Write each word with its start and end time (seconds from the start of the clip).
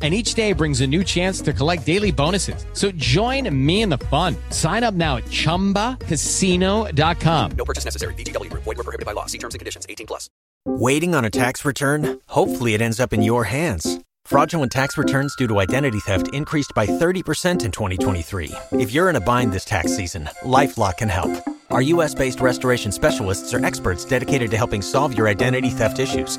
And 0.00 0.14
each 0.14 0.32
day 0.32 0.54
brings 0.54 0.80
a 0.80 0.86
new 0.86 1.04
chance 1.04 1.42
to 1.42 1.52
collect 1.52 1.84
daily 1.84 2.10
bonuses. 2.10 2.64
So 2.72 2.90
join 2.92 3.54
me 3.54 3.82
in 3.82 3.90
the 3.90 3.98
fun. 3.98 4.34
Sign 4.48 4.82
up 4.82 4.94
now 4.94 5.18
at 5.18 5.24
chumbacasino.com. 5.24 7.50
No 7.52 7.64
purchase 7.66 7.84
necessary. 7.84 8.14
Group. 8.14 8.62
Void 8.62 8.78
were 8.78 8.84
prohibited 8.84 9.04
by 9.04 9.12
law. 9.12 9.26
See 9.26 9.36
terms 9.36 9.54
and 9.54 9.58
conditions. 9.58 9.84
18 9.86 10.06
plus. 10.06 10.30
Waiting 10.64 11.14
on 11.14 11.26
a 11.26 11.30
tax 11.30 11.64
return? 11.64 12.20
Hopefully, 12.28 12.74
it 12.74 12.80
ends 12.80 13.00
up 13.00 13.12
in 13.12 13.22
your 13.22 13.44
hands. 13.44 13.98
Fraudulent 14.26 14.70
tax 14.70 14.96
returns 14.96 15.34
due 15.36 15.48
to 15.48 15.58
identity 15.58 15.98
theft 16.00 16.32
increased 16.32 16.72
by 16.74 16.86
30% 16.86 17.64
in 17.64 17.72
2023. 17.72 18.52
If 18.72 18.92
you're 18.92 19.10
in 19.10 19.16
a 19.16 19.20
bind 19.20 19.52
this 19.52 19.64
tax 19.64 19.96
season, 19.96 20.28
LifeLock 20.42 20.98
can 20.98 21.08
help. 21.08 21.30
Our 21.70 21.82
U.S. 21.82 22.14
based 22.14 22.40
restoration 22.40 22.92
specialists 22.92 23.54
are 23.54 23.64
experts 23.64 24.04
dedicated 24.04 24.50
to 24.50 24.56
helping 24.56 24.82
solve 24.82 25.16
your 25.16 25.28
identity 25.28 25.70
theft 25.70 25.98
issues. 25.98 26.38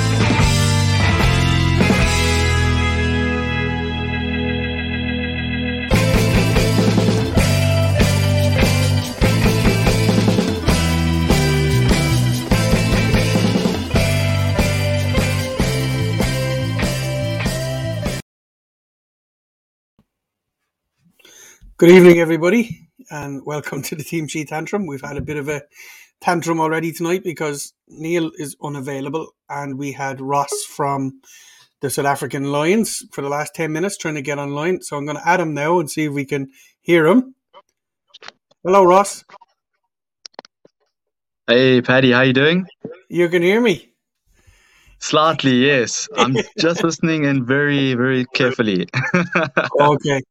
Good 21.81 21.89
evening, 21.89 22.19
everybody, 22.19 22.89
and 23.09 23.43
welcome 23.43 23.81
to 23.81 23.95
the 23.95 24.03
Team 24.03 24.27
Sheet 24.27 24.49
Tantrum. 24.49 24.85
We've 24.85 25.01
had 25.01 25.17
a 25.17 25.21
bit 25.21 25.37
of 25.37 25.49
a 25.49 25.63
tantrum 26.19 26.59
already 26.59 26.91
tonight 26.91 27.23
because 27.23 27.73
Neil 27.87 28.29
is 28.37 28.55
unavailable, 28.63 29.33
and 29.49 29.79
we 29.79 29.91
had 29.91 30.21
Ross 30.21 30.51
from 30.63 31.21
the 31.79 31.89
South 31.89 32.05
African 32.05 32.51
Lions 32.51 33.03
for 33.11 33.23
the 33.23 33.29
last 33.29 33.55
10 33.55 33.73
minutes 33.73 33.97
trying 33.97 34.13
to 34.13 34.21
get 34.21 34.37
online. 34.37 34.83
So 34.83 34.95
I'm 34.95 35.05
going 35.05 35.17
to 35.17 35.27
add 35.27 35.39
him 35.39 35.55
now 35.55 35.79
and 35.79 35.89
see 35.89 36.03
if 36.03 36.13
we 36.13 36.23
can 36.23 36.51
hear 36.81 37.07
him. 37.07 37.33
Hello, 38.63 38.83
Ross. 38.83 39.23
Hey, 41.47 41.81
Paddy, 41.81 42.11
how 42.11 42.21
you 42.21 42.33
doing? 42.33 42.67
You 43.09 43.27
can 43.27 43.41
hear 43.41 43.59
me? 43.59 43.91
Slightly, 44.99 45.65
yes. 45.65 46.07
I'm 46.15 46.37
just 46.59 46.83
listening 46.83 47.23
in 47.23 47.43
very, 47.43 47.95
very 47.95 48.25
carefully. 48.35 48.87
okay. 49.81 50.21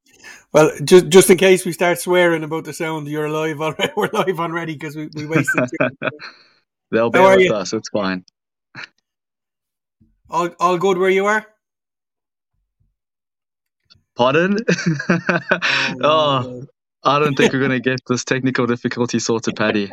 Well, 0.53 0.73
just 0.85 1.09
just 1.09 1.31
in 1.31 1.39
case 1.39 1.65
we 1.65 1.73
start 1.73 1.99
swearing 1.99 2.45
about 2.45 2.65
the 2.65 2.73
sound, 2.73 3.09
you're 3.09 3.31
live 3.31 3.61
already. 3.61 3.93
We're 3.97 4.11
live 4.13 4.41
already 4.41 4.75
because 4.75 4.97
we, 4.97 5.09
we 5.15 5.27
wasted. 5.27 5.69
two. 5.81 6.09
They'll 6.91 7.05
How 7.05 7.11
bear 7.11 7.37
with 7.37 7.53
us. 7.53 7.73
It's 7.73 7.89
fine. 7.89 8.25
all 10.29 10.51
all 10.59 10.79
good 10.79 10.99
where 10.99 11.11
you 11.11 11.27
are. 11.27 11.47
Pardon? 14.17 14.59
oh, 15.09 15.99
oh 16.03 16.67
I 17.05 17.19
don't 17.19 17.35
think 17.37 17.53
we're 17.53 17.61
going 17.67 17.71
to 17.71 17.81
get 17.81 18.01
this 18.07 18.25
technical 18.25 18.67
difficulty 18.67 19.19
sorted, 19.19 19.57
Paddy. 19.57 19.91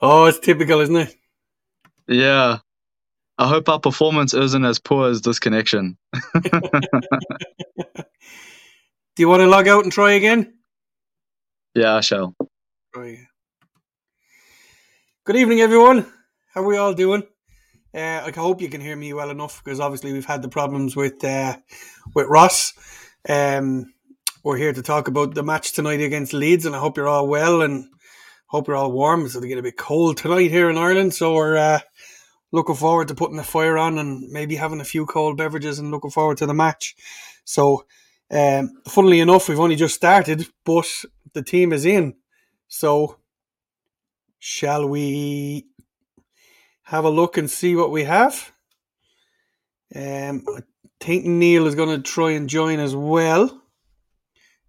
Oh, 0.00 0.26
it's 0.26 0.38
typical, 0.38 0.80
isn't 0.80 0.96
it? 0.96 1.16
yeah. 2.06 2.58
I 3.36 3.48
hope 3.48 3.68
our 3.68 3.80
performance 3.80 4.32
isn't 4.32 4.64
as 4.64 4.78
poor 4.78 5.10
as 5.10 5.22
this 5.22 5.40
connection. 5.40 5.96
Do 6.36 6.42
you 9.18 9.28
want 9.28 9.40
to 9.40 9.48
log 9.48 9.66
out 9.66 9.82
and 9.82 9.92
try 9.92 10.12
again? 10.12 10.54
Yeah, 11.74 11.96
I 11.96 12.00
shall. 12.00 12.36
Good 15.24 15.36
evening, 15.36 15.60
everyone. 15.60 16.06
How 16.52 16.62
are 16.62 16.66
we 16.66 16.76
all 16.76 16.94
doing? 16.94 17.24
Uh, 17.92 18.22
I 18.24 18.30
hope 18.30 18.60
you 18.60 18.68
can 18.68 18.80
hear 18.80 18.94
me 18.94 19.12
well 19.12 19.30
enough 19.30 19.62
because 19.64 19.80
obviously 19.80 20.12
we've 20.12 20.24
had 20.24 20.42
the 20.42 20.48
problems 20.48 20.94
with 20.94 21.24
uh, 21.24 21.56
with 22.14 22.28
Ross. 22.28 22.72
Um, 23.28 23.92
we're 24.44 24.58
here 24.58 24.72
to 24.72 24.82
talk 24.82 25.08
about 25.08 25.34
the 25.34 25.42
match 25.42 25.72
tonight 25.72 26.00
against 26.00 26.34
Leeds, 26.34 26.66
and 26.66 26.76
I 26.76 26.78
hope 26.78 26.96
you're 26.96 27.08
all 27.08 27.26
well 27.26 27.62
and 27.62 27.86
hope 28.46 28.68
you're 28.68 28.76
all 28.76 28.92
warm. 28.92 29.24
It's 29.24 29.34
going 29.34 29.42
to 29.42 29.48
get 29.48 29.58
a 29.58 29.62
bit 29.62 29.76
cold 29.76 30.18
tonight 30.18 30.50
here 30.50 30.70
in 30.70 30.78
Ireland, 30.78 31.14
so 31.14 31.34
we're 31.34 31.56
uh, 31.56 31.80
looking 32.54 32.76
forward 32.76 33.08
to 33.08 33.16
putting 33.16 33.36
the 33.36 33.42
fire 33.42 33.76
on 33.76 33.98
and 33.98 34.30
maybe 34.30 34.54
having 34.54 34.80
a 34.80 34.84
few 34.84 35.06
cold 35.06 35.36
beverages 35.36 35.80
and 35.80 35.90
looking 35.90 36.12
forward 36.12 36.38
to 36.38 36.46
the 36.46 36.54
match. 36.54 36.94
So, 37.44 37.84
um, 38.30 38.80
funnily 38.86 39.18
enough, 39.18 39.48
we've 39.48 39.58
only 39.58 39.74
just 39.74 39.96
started, 39.96 40.46
but 40.64 40.86
the 41.32 41.42
team 41.42 41.72
is 41.72 41.84
in. 41.84 42.14
So, 42.68 43.18
shall 44.38 44.88
we 44.88 45.66
have 46.84 47.04
a 47.04 47.10
look 47.10 47.36
and 47.36 47.50
see 47.50 47.74
what 47.74 47.90
we 47.90 48.04
have? 48.04 48.52
Um, 49.92 50.44
I 50.56 50.60
think 51.00 51.24
Neil 51.24 51.66
is 51.66 51.74
going 51.74 51.96
to 51.96 52.08
try 52.08 52.30
and 52.32 52.48
join 52.48 52.78
as 52.78 52.94
well. 52.94 53.63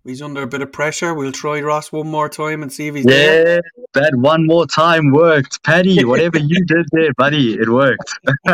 He's 0.06 0.22
under 0.22 0.44
a 0.44 0.48
bit 0.48 0.62
of 0.62 0.72
pressure. 0.72 1.16
We'll 1.16 1.32
try 1.32 1.62
Ross 1.62 1.92
one 1.92 2.08
more 2.08 2.30
time 2.30 2.62
and 2.62 2.72
see 2.72 2.88
if 2.88 2.96
he's 2.96 3.06
there. 3.06 3.56
Yeah, 3.56 3.60
that 3.96 4.14
one 4.16 4.46
more 4.46 4.68
time 4.68 5.12
worked. 5.12 5.64
Paddy, 5.64 6.06
whatever 6.06 6.38
you 6.38 6.64
did 6.68 6.86
there, 6.92 7.12
buddy, 7.18 7.56
it 7.56 7.68
worked. 7.68 8.14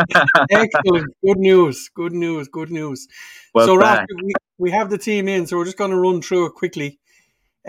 Excellent. 0.50 1.14
Good 1.22 1.36
news. 1.36 1.90
Good 1.94 2.12
news. 2.14 2.48
Good 2.48 2.70
news. 2.70 3.06
So, 3.54 3.74
Ross, 3.74 4.06
we, 4.22 4.32
we 4.56 4.70
have 4.70 4.88
the 4.88 4.96
team 4.96 5.28
in, 5.28 5.46
so 5.46 5.58
we're 5.58 5.66
just 5.66 5.76
going 5.76 5.90
to 5.90 5.98
run 5.98 6.22
through 6.22 6.46
it 6.46 6.54
quickly. 6.54 6.98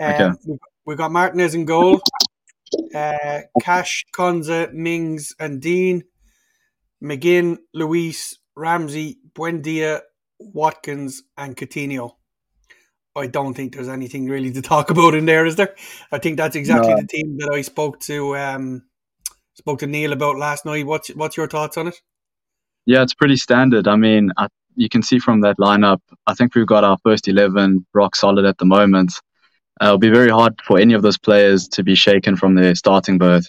Um, 0.00 0.14
Okay. 0.14 0.30
we've, 0.46 0.58
we've 0.86 0.98
got 0.98 1.12
Martinez 1.12 1.54
in 1.54 1.66
goal, 1.66 2.00
uh, 2.94 3.40
Cash, 3.60 4.06
Konsa, 4.16 4.72
Mings, 4.72 5.34
and 5.38 5.60
Digne, 5.60 6.04
McGinn, 7.02 7.58
Luiz, 7.74 8.38
Ramsey, 8.56 9.18
Buendia, 9.34 10.00
Watkins, 10.38 11.22
and 11.36 11.54
Coutinho. 11.54 12.12
I 13.16 13.26
don't 13.26 13.54
think 13.54 13.74
there's 13.74 13.88
anything 13.88 14.26
really 14.26 14.50
to 14.52 14.62
talk 14.62 14.90
about 14.94 15.14
in 15.14 15.26
there, 15.26 15.46
is 15.46 15.56
there? 15.56 15.74
I 16.10 16.18
think 16.18 16.36
that's 16.36 16.56
exactly 16.56 16.90
No. 16.94 17.00
the 17.00 17.06
team 17.06 17.38
that 17.38 17.50
I 17.52 17.62
spoke 17.62 18.00
to 18.00 18.36
um, 18.36 18.82
spoke 19.54 19.80
to 19.80 19.86
Neil 19.86 20.12
about 20.12 20.36
last 20.36 20.64
night. 20.64 20.86
What's 20.86 21.08
what's 21.10 21.36
your 21.36 21.48
thoughts 21.48 21.76
on 21.76 21.88
it? 21.88 22.00
Yeah, 22.86 23.02
it's 23.02 23.14
pretty 23.14 23.36
standard. 23.36 23.88
I 23.88 23.96
mean, 23.96 24.30
I, 24.36 24.48
you 24.76 24.88
can 24.88 25.02
see 25.02 25.18
from 25.18 25.40
that 25.42 25.58
lineup, 25.58 26.00
I 26.26 26.34
think 26.34 26.54
we've 26.54 26.66
got 26.66 26.84
our 26.84 26.98
first 27.02 27.28
11 27.28 27.86
rock 27.94 28.16
solid 28.16 28.44
at 28.44 28.58
the 28.58 28.66
moment. 28.66 29.14
Uh, 29.80 29.86
it'll 29.86 29.98
be 29.98 30.10
very 30.10 30.28
hard 30.30 30.60
for 30.62 30.78
any 30.78 30.94
of 30.94 31.02
those 31.02 31.16
players 31.16 31.68
to 31.68 31.82
be 31.82 31.94
shaken 31.94 32.36
from 32.36 32.54
their 32.54 32.74
starting 32.74 33.16
berth. 33.16 33.48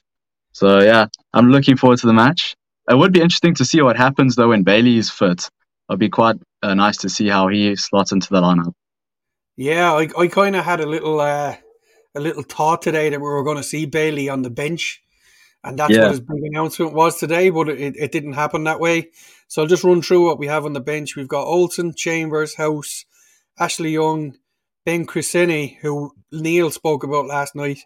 So, 0.54 0.80
yeah, 0.82 1.08
I'm 1.34 1.52
looking 1.52 1.76
forward 1.76 2.00
to 2.00 2.08
the 2.08 2.14
match. 2.14 2.56
It 2.90 2.96
would 2.96 3.12
be 3.12 3.20
interesting 3.20 3.56
to 3.56 3.66
see 3.66 3.82
what 3.82 3.98
happens, 3.98 4.36
though, 4.36 4.50
when 4.50 4.64
Bailey 4.64 4.98
is 4.98 5.10
fit. 5.10 5.50
It'll 5.90 5.98
be 5.98 6.10
quite 6.10 6.38
uh, 6.64 6.74
nice 6.74 6.98
to 6.98 7.10
see 7.10 7.28
how 7.28 7.50
he 7.50 7.76
slots 7.76 8.12
into 8.14 8.30
the 8.30 8.42
lineup. 8.42 8.74
Yeah, 9.58 9.94
I, 9.94 10.10
I 10.18 10.28
kind 10.28 10.56
of 10.56 10.66
had 10.66 10.80
a 10.82 10.86
little 10.86 11.20
uh, 11.20 11.56
a 12.14 12.20
little 12.20 12.44
thought 12.44 12.82
today 12.82 13.10
that 13.10 13.20
we 13.20 13.24
were 13.28 13.44
going 13.44 13.58
to 13.58 13.64
see 13.64 13.86
Bailey 13.86 14.30
on 14.30 14.42
the 14.42 14.50
bench 14.50 15.02
and 15.64 15.80
that's 15.80 15.92
Yeah. 15.94 16.04
what 16.04 16.12
his 16.12 16.20
big 16.20 16.44
announcement 16.44 16.94
was 16.94 17.18
today. 17.20 17.50
But 17.50 17.70
it, 17.70 17.96
it 17.98 18.12
didn't 18.12 18.34
happen 18.34 18.64
that 18.66 18.80
way. 18.80 19.10
So 19.48 19.62
I'll 19.62 19.68
just 19.68 19.84
run 19.84 20.02
through 20.02 20.26
what 20.26 20.40
we 20.40 20.48
have 20.48 20.66
on 20.66 20.74
the 20.74 20.80
bench. 20.82 21.16
We've 21.16 21.28
got 21.28 21.46
Olsen, 21.46 21.94
Chambers, 21.96 22.56
Hause, 22.56 23.06
Ashley 23.60 23.92
Young, 23.92 24.38
Ben 24.86 25.06
Chrisene, 25.06 25.78
who 25.82 26.12
Neil 26.32 26.70
spoke 26.72 27.04
about 27.04 27.26
last 27.28 27.56
night, 27.56 27.80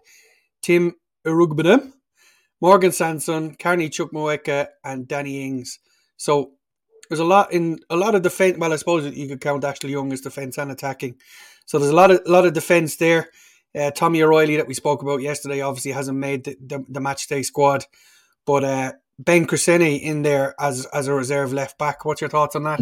Tim 0.61 0.95
Iroegbunam, 1.25 1.93
Morgan 2.61 2.91
Sanson, 2.91 3.55
Carney 3.55 3.89
Chukwuemeka, 3.89 4.67
and 4.83 5.07
Danny 5.07 5.45
Ings. 5.45 5.79
So 6.17 6.51
there's 7.09 7.19
a 7.19 7.25
lot 7.25 7.53
in 7.53 7.79
a 7.89 7.95
lot 7.95 8.15
of 8.15 8.21
defense. 8.21 8.57
Well, 8.57 8.73
I 8.73 8.75
suppose 8.77 9.15
you 9.15 9.27
could 9.27 9.41
count 9.41 9.63
Ashley 9.63 9.91
Young 9.91 10.11
as 10.11 10.21
defense 10.21 10.57
and 10.57 10.71
attacking. 10.71 11.15
So 11.69 11.77
there's 11.77 11.91
a 11.91 11.95
lot 11.95 12.09
of 12.09 12.21
a 12.25 12.31
lot 12.31 12.47
of 12.47 12.53
defense 12.53 12.95
there. 12.95 13.29
Uh, 13.79 13.91
Tommy 13.91 14.23
O'Reilly 14.23 14.55
that 14.55 14.65
we 14.65 14.73
spoke 14.73 15.03
about 15.03 15.21
yesterday 15.21 15.61
obviously 15.61 15.91
hasn't 15.91 16.17
made 16.17 16.45
the, 16.45 16.57
the, 16.59 16.83
the 16.89 16.99
match 16.99 17.27
day 17.27 17.43
squad, 17.43 17.85
but 18.47 18.63
uh, 18.63 18.93
Ben 19.19 19.45
Chrisene 19.45 20.01
in 20.01 20.23
there 20.23 20.55
as 20.59 20.87
as 20.87 21.07
a 21.07 21.13
reserve 21.13 21.53
left 21.53 21.77
back. 21.77 22.05
What's 22.05 22.21
your 22.21 22.29
thoughts 22.31 22.55
on 22.55 22.63
that? 22.63 22.79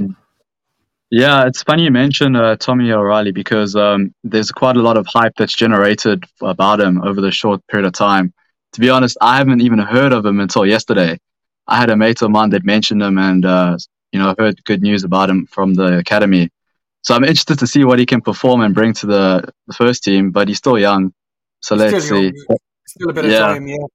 Yeah, 1.10 1.48
it's 1.48 1.64
funny 1.64 1.84
you 1.84 1.92
mention 1.92 2.38
uh, 2.38 2.56
Tommy 2.56 2.90
O'Reilly 2.94 3.34
because 3.34 3.76
um, 3.76 4.16
there's 4.24 4.52
quite 4.52 4.78
a 4.78 4.82
lot 4.82 4.96
of 4.96 5.06
hype 5.06 5.34
that's 5.38 5.54
generated 5.54 6.24
about 6.42 6.80
him 6.80 7.02
over 7.02 7.20
the 7.20 7.32
short 7.32 7.60
period 7.68 7.88
of 7.88 7.92
time. 7.92 8.34
To 8.72 8.80
be 8.80 8.90
honest, 8.90 9.18
I 9.20 9.36
haven't 9.36 9.62
even 9.62 9.80
heard 9.80 10.14
of 10.14 10.26
him 10.26 10.40
until 10.40 10.66
yesterday. 10.66 11.20
I 11.68 11.76
had 11.76 11.90
a 11.90 11.98
mate 11.98 12.22
of 12.22 12.32
mine 12.32 12.52
that 12.52 12.64
mentioned 12.64 13.02
him 13.02 13.18
and, 13.18 13.44
uh, 13.44 13.78
you 14.14 14.20
know, 14.20 14.34
heard 14.40 14.64
good 14.64 14.82
news 14.82 15.04
about 15.04 15.30
him 15.30 15.46
from 15.46 15.74
the 15.74 15.98
academy. 15.98 16.52
So 17.04 17.16
I'm 17.16 17.24
interested 17.24 17.60
to 17.60 17.68
see 17.68 17.84
what 17.86 18.00
he 18.00 18.06
can 18.06 18.22
perform 18.22 18.62
and 18.62 18.74
bring 18.76 18.94
to 18.96 19.06
the, 19.08 19.54
the 19.68 19.74
first 19.74 20.04
team, 20.04 20.32
but 20.32 20.48
he's 20.48 20.58
still 20.58 20.78
young. 20.78 21.14
So 21.62 21.76
He's 21.76 21.84
let's 21.84 22.04
still 22.04 22.22
see. 22.22 22.34
young. 22.50 22.58
Still 22.86 23.10
a 23.10 23.14
bit 23.14 23.26
of 23.26 23.32
Yeah. 23.32 23.40
time, 23.40 23.68
yeah. 23.68 23.86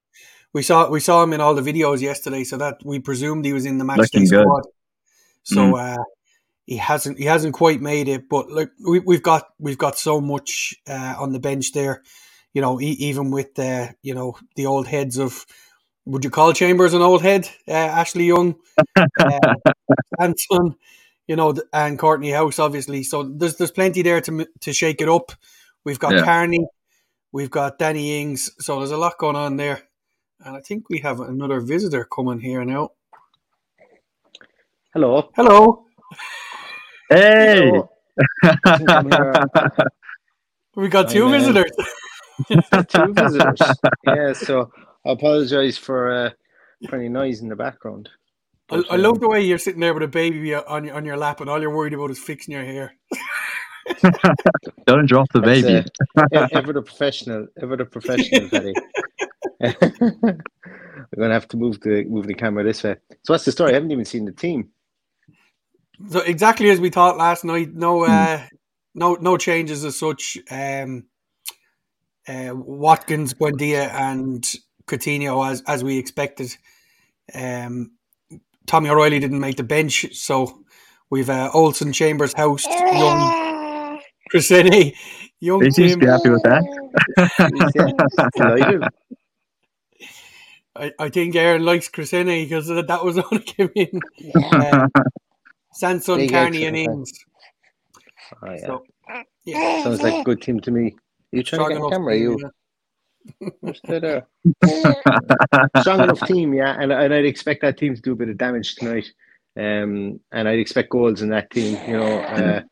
We 0.55 0.63
saw 0.63 0.89
we 0.91 1.01
saw 1.01 1.23
him 1.23 1.33
in 1.33 1.41
all 1.41 1.55
the 1.55 1.63
videos 1.63 2.01
yesterday, 2.01 2.45
so 2.45 2.59
that 2.59 2.81
we 2.85 2.99
presumed 3.01 3.45
he 3.45 3.55
was 3.55 3.65
in 3.65 3.79
the 3.79 3.85
match 3.85 4.11
day 4.11 4.19
Looking 4.19 4.29
good. 4.29 4.43
squad. 4.43 4.63
So 5.45 5.77
uh, 5.77 5.97
he 6.67 6.77
hasn't 6.77 7.19
he 7.19 7.25
hasn't 7.25 7.55
quite 7.55 7.81
made 7.81 8.09
it, 8.09 8.29
but 8.29 8.49
look, 8.49 8.71
we, 8.87 9.01
we've 9.01 9.23
got 9.23 9.47
we've 9.59 9.79
got 9.79 9.99
so 9.99 10.21
much 10.21 10.75
uh, 10.87 11.15
on 11.19 11.33
the 11.33 11.41
bench 11.41 11.73
there. 11.73 12.03
You 12.53 12.61
know, 12.61 12.81
e- 12.81 12.97
even 13.01 13.31
with 13.31 13.55
the 13.55 13.95
you 14.03 14.15
know 14.15 14.37
the 14.57 14.67
old 14.67 14.87
heads 14.87 15.19
of 15.19 15.47
would 16.05 16.25
you 16.25 16.31
call 16.31 16.53
Chambers 16.53 16.95
an 16.95 17.01
old 17.03 17.23
head? 17.23 17.49
Uh, 17.67 17.73
Ashley 17.73 18.25
Young, 18.27 18.57
uh, 19.21 19.55
Anson, 20.21 20.77
you 21.27 21.37
know, 21.37 21.55
and 21.73 21.99
Kortney 21.99 22.37
Hause, 22.37 22.59
obviously. 22.59 23.03
So 23.03 23.23
there's 23.23 23.57
there's 23.57 23.71
plenty 23.71 24.03
there 24.03 24.21
to 24.23 24.47
to 24.61 24.73
shake 24.73 25.01
it 25.01 25.09
up. 25.09 25.33
We've 25.85 25.99
got 25.99 26.13
Yeah. 26.15 26.25
Carney, 26.25 26.67
we've 27.33 27.51
got 27.51 27.79
Danny 27.79 28.21
Ings. 28.21 28.51
So 28.59 28.79
there's 28.79 28.91
a 28.91 28.97
lot 28.97 29.19
going 29.19 29.37
on 29.37 29.57
there, 29.57 29.83
and 30.45 30.57
I 30.57 30.61
think 30.61 30.89
we 30.91 30.99
have 30.99 31.21
another 31.21 31.61
visitor 31.61 32.05
coming 32.05 32.41
here 32.41 32.65
now. 32.65 32.91
Hello. 34.93 35.31
Hello, 35.37 35.87
Hey! 37.09 37.71
Hello. 37.71 37.91
I 38.45 38.77
think 38.77 38.91
I'm 38.91 39.11
here. 39.11 39.35
we 40.77 40.89
got 40.89 41.09
two 41.09 41.31
visitors. 41.31 41.71
Two 42.89 43.13
visitors. 43.15 43.61
Yeah, 44.07 44.33
so 44.33 44.71
I 45.07 45.13
apologise 45.13 45.79
for 45.79 46.11
uh, 46.13 46.31
for 46.89 46.97
any 46.97 47.09
noise 47.09 47.41
in 47.41 47.49
the 47.49 47.57
background. 47.57 48.09
I, 48.73 48.83
I 48.91 48.97
love 48.97 49.21
the 49.21 49.29
way 49.29 49.43
you're 49.43 49.59
sitting 49.59 49.81
there 49.81 49.93
with 49.93 50.03
a 50.03 50.09
baby 50.09 50.55
on 50.55 50.85
your 50.85 50.95
on 50.95 51.05
your 51.05 51.17
lap, 51.17 51.41
and 51.41 51.51
all 51.51 51.61
you're 51.61 51.75
worried 51.75 51.93
about 51.93 52.11
is 52.11 52.19
fixing 52.19 52.53
your 52.53 52.65
hair. 52.65 52.95
Don't 54.87 55.07
drop 55.07 55.27
the 55.33 55.41
that's, 55.41 55.63
baby. 55.63 55.87
uh, 56.35 56.49
ever 56.53 56.73
the 56.73 56.83
professional, 56.83 57.49
ever 57.61 57.77
the 57.77 57.85
professional, 57.85 58.49
Paddy. 58.49 58.73
We're 59.61 61.21
gonna 61.21 61.35
have 61.35 61.49
to 61.49 61.57
move 61.57 61.81
the 61.81 62.05
move 62.05 62.27
the 62.27 62.35
camera 62.35 62.65
this 62.65 62.83
way. 62.83 62.97
So 63.25 63.35
what's 63.35 63.45
the 63.45 63.53
story? 63.53 63.73
I 63.73 63.75
haven't 63.75 63.91
even 63.91 64.05
seen 64.05 64.25
the 64.25 64.33
team. 64.33 64.71
So 66.09 66.21
exactly 66.21 66.71
as 66.71 66.81
we 66.81 66.91
thought 66.91 67.19
last 67.19 67.45
night. 67.45 67.75
No, 67.75 68.05
uh, 68.05 68.41
no, 68.95 69.15
no 69.15 69.37
changes 69.37 69.85
as 69.85 69.99
such. 69.99 70.39
Um, 70.51 71.05
uh, 72.27 72.53
Watkins, 72.55 73.35
Buendia, 73.35 73.91
and 73.93 74.45
Coutinho 74.87 75.49
as 75.49 75.63
as 75.67 75.85
we 75.85 75.99
expected. 75.99 76.57
Um, 77.35 77.93
Tommy 78.67 78.91
O'Reilly 78.91 79.19
didn't 79.19 79.41
make 79.41 79.57
the 79.57 79.63
bench, 79.63 80.15
so 80.15 80.65
we've 81.11 81.31
uh, 81.31 81.51
Olsen, 81.53 81.93
Chambers, 81.93 82.33
Hause, 82.33 82.67
Young, 82.67 84.01
Crescenti, 84.31 84.97
Young. 85.41 85.61
They 85.61 85.71
seem 85.71 85.91
to 85.91 85.97
be 85.99 86.07
happy 86.07 86.31
with 86.31 86.43
that. 86.43 86.63
I, 90.75 90.91
I 90.99 91.09
think 91.11 91.37
Aaron 91.37 91.65
likes 91.65 91.89
Crescenti 91.89 92.45
because 92.45 92.67
that 92.69 92.87
that 92.89 93.05
was 93.05 93.19
only 93.33 93.41
came 93.41 93.71
in. 93.75 94.01
Uh, 94.35 94.89
Sanson, 95.73 96.17
Big 96.17 96.31
Carney, 96.31 96.65
and 96.65 96.77
okay. 96.77 96.85
Ings. 96.85 97.13
Oh, 98.43 98.51
yeah. 98.51 98.67
So, 98.67 98.85
yeah, 99.45 99.83
Sounds 99.83 100.03
like 100.03 100.15
a 100.15 100.25
good 100.25 100.41
team 100.41 100.61
to 100.61 100.71
me. 100.71 100.95
you 101.33 101.43
trying 101.43 101.69
to 101.69 101.75
get 101.75 101.83
on 101.83 101.91
camera? 101.91 102.17
You 102.17 102.39
stay 103.75 103.99
there. 104.01 104.27
Strong 105.81 106.01
enough 106.01 106.27
team, 106.27 106.55
yeah, 106.55 106.77
and, 106.79 106.93
and 106.93 107.15
I'd 107.15 107.25
expect 107.25 107.63
that 107.63 107.79
team 107.79 107.95
to 107.95 108.01
do 108.01 108.13
a 108.13 108.17
bit 108.17 108.29
of 108.29 108.39
damage 108.39 108.77
tonight. 108.77 109.11
Um, 109.57 110.21
and 110.33 110.49
I'd 110.49 110.59
expect 110.59 110.91
goals 110.91 111.23
in 111.23 111.29
that 111.31 111.51
team. 111.51 111.79
You 111.87 111.99
know, 111.99 112.19
uh, 112.21 112.63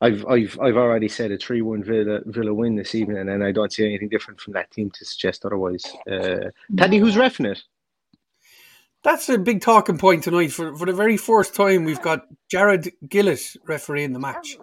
I've 0.00 0.24
I've 0.26 0.58
I've 0.60 0.76
already 0.76 1.08
said 1.08 1.32
a 1.32 1.38
three-one 1.38 1.82
Villa 1.82 2.20
Villa 2.26 2.52
win 2.54 2.76
this 2.76 2.94
evening, 2.94 3.28
and 3.28 3.44
I 3.44 3.52
don't 3.52 3.72
see 3.72 3.86
anything 3.86 4.08
different 4.08 4.40
from 4.40 4.52
that 4.54 4.70
team 4.70 4.90
to 4.90 5.04
suggest 5.04 5.44
otherwise. 5.44 5.84
Uh, 6.10 6.50
Teddy, 6.76 6.98
who's 6.98 7.16
refing 7.16 7.50
it? 7.50 7.62
That's 9.02 9.28
a 9.30 9.38
big 9.38 9.62
talking 9.62 9.98
point 9.98 10.24
tonight. 10.24 10.52
For 10.52 10.76
for 10.76 10.86
the 10.86 10.92
very 10.92 11.16
first 11.16 11.54
time, 11.54 11.84
we've 11.84 12.02
got 12.02 12.26
Jarred 12.50 12.90
Gillett 13.06 13.56
refereeing 13.66 14.12
the 14.12 14.18
match. 14.18 14.58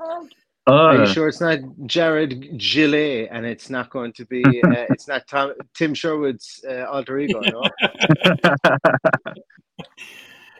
Are 0.67 0.97
you 0.97 1.07
sure 1.07 1.27
it's 1.27 1.41
not 1.41 1.59
Jared 1.85 2.57
Gillet 2.57 3.29
and 3.31 3.45
it's 3.45 3.69
not 3.69 3.89
going 3.89 4.13
to 4.13 4.25
be? 4.25 4.43
Uh, 4.67 4.85
it's 4.89 5.07
not 5.07 5.25
Tom, 5.27 5.53
Tim 5.73 5.93
Sherwood's 5.93 6.63
uh, 6.69 6.83
alter 6.85 7.19
ego, 7.19 7.39
no? 7.39 7.63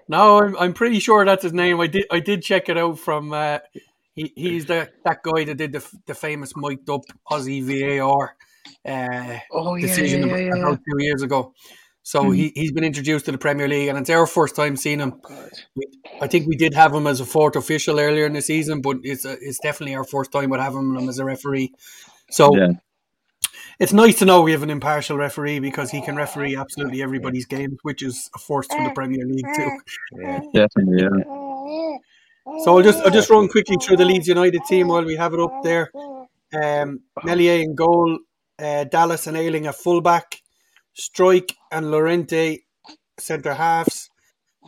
No, 0.09 0.41
I'm, 0.41 0.57
I'm 0.57 0.73
pretty 0.73 0.99
sure 0.99 1.25
that's 1.25 1.43
his 1.43 1.53
name. 1.53 1.81
I 1.81 1.87
did 1.87 2.05
I 2.11 2.19
did 2.19 2.41
check 2.41 2.69
it 2.69 2.77
out 2.77 2.99
from. 2.99 3.33
Uh, 3.33 3.59
he 4.13 4.31
he's 4.35 4.65
the 4.65 4.89
that 5.03 5.21
guy 5.21 5.43
that 5.43 5.55
did 5.55 5.73
the 5.73 5.85
the 6.05 6.15
famous 6.15 6.55
mic'd 6.55 6.89
up 6.89 7.01
Aussie 7.29 7.61
VAR 7.61 8.35
uh, 8.85 9.39
Oh 9.51 9.77
decision 9.77 10.23
about, 10.23 10.57
about 10.57 10.79
two 10.79 11.03
years 11.03 11.21
ago. 11.21 11.53
So 12.07 12.23
Hmm. 12.23 12.31
he 12.31 12.53
he's 12.55 12.71
been 12.71 12.85
introduced 12.85 13.25
to 13.25 13.33
the 13.33 13.37
Premier 13.37 13.67
League, 13.67 13.89
and 13.89 13.97
it's 13.97 14.09
our 14.09 14.25
first 14.25 14.55
time 14.55 14.77
seeing 14.77 14.99
him. 15.01 15.19
We, 15.75 15.83
I 16.21 16.27
think 16.27 16.47
we 16.47 16.55
did 16.55 16.73
have 16.73 16.93
him 16.93 17.05
as 17.05 17.19
a 17.19 17.25
fourth 17.25 17.57
official 17.57 17.99
earlier 17.99 18.25
in 18.25 18.31
the 18.31 18.41
season, 18.41 18.79
but 18.79 18.95
it's 19.03 19.25
a, 19.25 19.33
it's 19.41 19.59
definitely 19.59 19.95
our 19.95 20.05
first 20.05 20.31
time 20.31 20.49
with 20.49 20.61
having 20.61 20.95
him 20.95 21.09
as 21.09 21.19
a 21.19 21.25
referee. 21.25 21.73
So 22.31 22.55
yeah. 22.55 22.71
it's 23.77 23.91
nice 23.91 24.19
to 24.19 24.25
know 24.25 24.41
we 24.41 24.53
have 24.53 24.63
an 24.63 24.69
impartial 24.69 25.17
referee 25.17 25.59
because 25.59 25.91
he 25.91 26.01
can 26.01 26.15
referee 26.15 26.55
absolutely 26.55 27.03
everybody's 27.03 27.45
games, 27.45 27.77
which 27.81 28.01
is 28.01 28.29
a 28.33 28.39
first 28.39 28.71
for 28.71 28.81
the 28.81 28.91
Premier 28.91 29.25
League 29.25 29.51
too. 29.57 29.71
Yeah. 30.13 30.39
Definitely, 30.53 31.03
yeah. 31.03 31.97
So 32.63 32.77
I'll 32.77 32.83
just 32.83 33.03
I'll 33.03 33.17
just 33.19 33.29
run 33.29 33.49
quickly 33.49 33.75
through 33.83 33.97
the 33.97 34.05
Leeds 34.05 34.29
United 34.29 34.61
team 34.69 34.87
while 34.87 35.03
we 35.03 35.17
have 35.17 35.33
it 35.33 35.41
up 35.41 35.61
there. 35.61 35.91
Um, 36.53 37.01
Meslier 37.25 37.61
in 37.61 37.75
goal, 37.75 38.19
uh, 38.57 38.85
Dallas 38.85 39.27
and 39.27 39.35
Ayling 39.35 39.67
at 39.67 39.75
fullback, 39.75 40.41
Struijk 40.99 41.53
and 41.71 41.91
Llorente 41.91 42.59
centre 43.19 43.53
halves, 43.53 44.09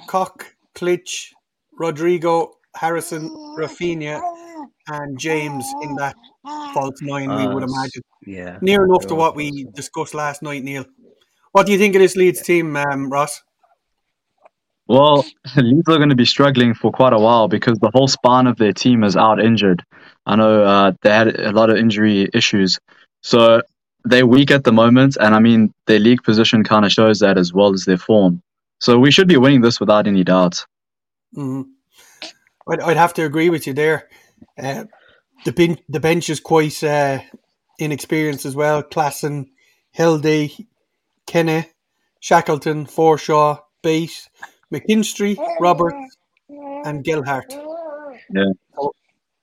Koch, 0.07 0.45
Klich, 0.75 1.33
Rodrigo, 1.79 2.51
Harrison, 2.75 3.29
Raphinha, 3.57 4.21
and 4.87 5.19
James 5.19 5.65
in 5.81 5.95
that 5.95 6.15
false 6.73 7.01
nine. 7.01 7.29
we 7.29 7.47
would 7.47 7.63
Ah, 7.63 7.67
imagine 7.67 8.01
Yeah. 8.25 8.57
near 8.61 8.85
enough 8.85 9.07
to 9.07 9.15
what 9.15 9.35
we 9.35 9.65
discussed 9.73 10.13
last 10.13 10.41
night, 10.41 10.63
Neil. 10.63 10.85
What 11.51 11.65
do 11.65 11.71
you 11.71 11.79
think 11.79 11.95
of 11.95 12.01
this 12.01 12.15
Leeds 12.15 12.41
team, 12.41 12.75
um, 12.75 13.09
Ross? 13.09 13.41
Well, 14.87 15.25
Leeds 15.57 15.87
are 15.89 15.97
going 15.97 16.09
to 16.09 16.15
be 16.15 16.25
struggling 16.25 16.73
for 16.73 16.91
quite 16.91 17.13
a 17.13 17.19
while 17.19 17.47
because 17.47 17.79
the 17.79 17.91
whole 17.93 18.07
span 18.07 18.47
of 18.47 18.57
their 18.57 18.73
team 18.73 19.03
is 19.03 19.15
out 19.15 19.39
injured. 19.39 19.83
I 20.25 20.35
know 20.35 20.63
uh, 20.63 20.91
they 21.01 21.09
had 21.11 21.39
a 21.39 21.51
lot 21.51 21.69
of 21.69 21.77
injury 21.77 22.27
issues. 22.33 22.79
So 23.21 23.61
they're 24.05 24.27
weak 24.27 24.51
at 24.51 24.63
the 24.63 24.71
moment. 24.71 25.17
And 25.19 25.35
I 25.35 25.39
mean, 25.39 25.73
their 25.87 25.99
league 25.99 26.23
position 26.23 26.63
kind 26.63 26.85
of 26.85 26.91
shows 26.91 27.19
that 27.19 27.37
as 27.37 27.53
well 27.53 27.73
as 27.73 27.85
their 27.85 27.97
form. 27.97 28.41
So 28.79 28.97
we 28.99 29.11
should 29.11 29.27
be 29.27 29.37
winning 29.37 29.61
this 29.61 29.79
without 29.79 30.07
any 30.07 30.23
doubt. 30.23 30.65
hmm 31.33 31.63
I'd, 32.69 32.81
I'd 32.81 32.97
have 32.97 33.13
to 33.15 33.25
agree 33.25 33.49
with 33.49 33.67
you 33.67 33.73
there. 33.73 34.07
Uh, 34.61 34.85
the 35.45 35.51
ben- 35.51 35.79
the 35.89 35.99
bench 35.99 36.29
is 36.29 36.39
quite 36.39 36.83
uh, 36.83 37.19
inexperienced 37.79 38.45
as 38.45 38.55
well. 38.55 38.83
Klaesson, 38.83 39.47
Hilde, 39.91 40.51
Kenny, 41.25 41.65
Shackleton, 42.19 42.85
Forshaw, 42.85 43.59
Bate, 43.81 44.29
McKinstry, 44.73 45.37
Roberts, 45.59 46.17
and 46.49 47.03
Gelhardt. 47.03 47.53
Yeah. 48.33 48.45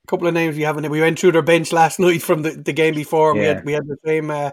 So, 0.07 0.13
a 0.13 0.17
couple 0.17 0.27
of 0.27 0.33
names 0.33 0.55
we 0.55 0.63
haven't. 0.63 0.89
We 0.89 1.01
went 1.01 1.19
through 1.19 1.33
their 1.33 1.41
bench 1.41 1.71
last 1.73 1.99
night 1.99 2.21
from 2.21 2.41
the, 2.41 2.51
the 2.51 2.73
game 2.73 2.95
before. 2.95 3.31
And 3.31 3.39
we 3.39 3.45
had 3.45 3.65
we 3.65 3.73
had 3.73 3.87
the 3.87 3.97
same 4.05 4.31
uh, 4.31 4.51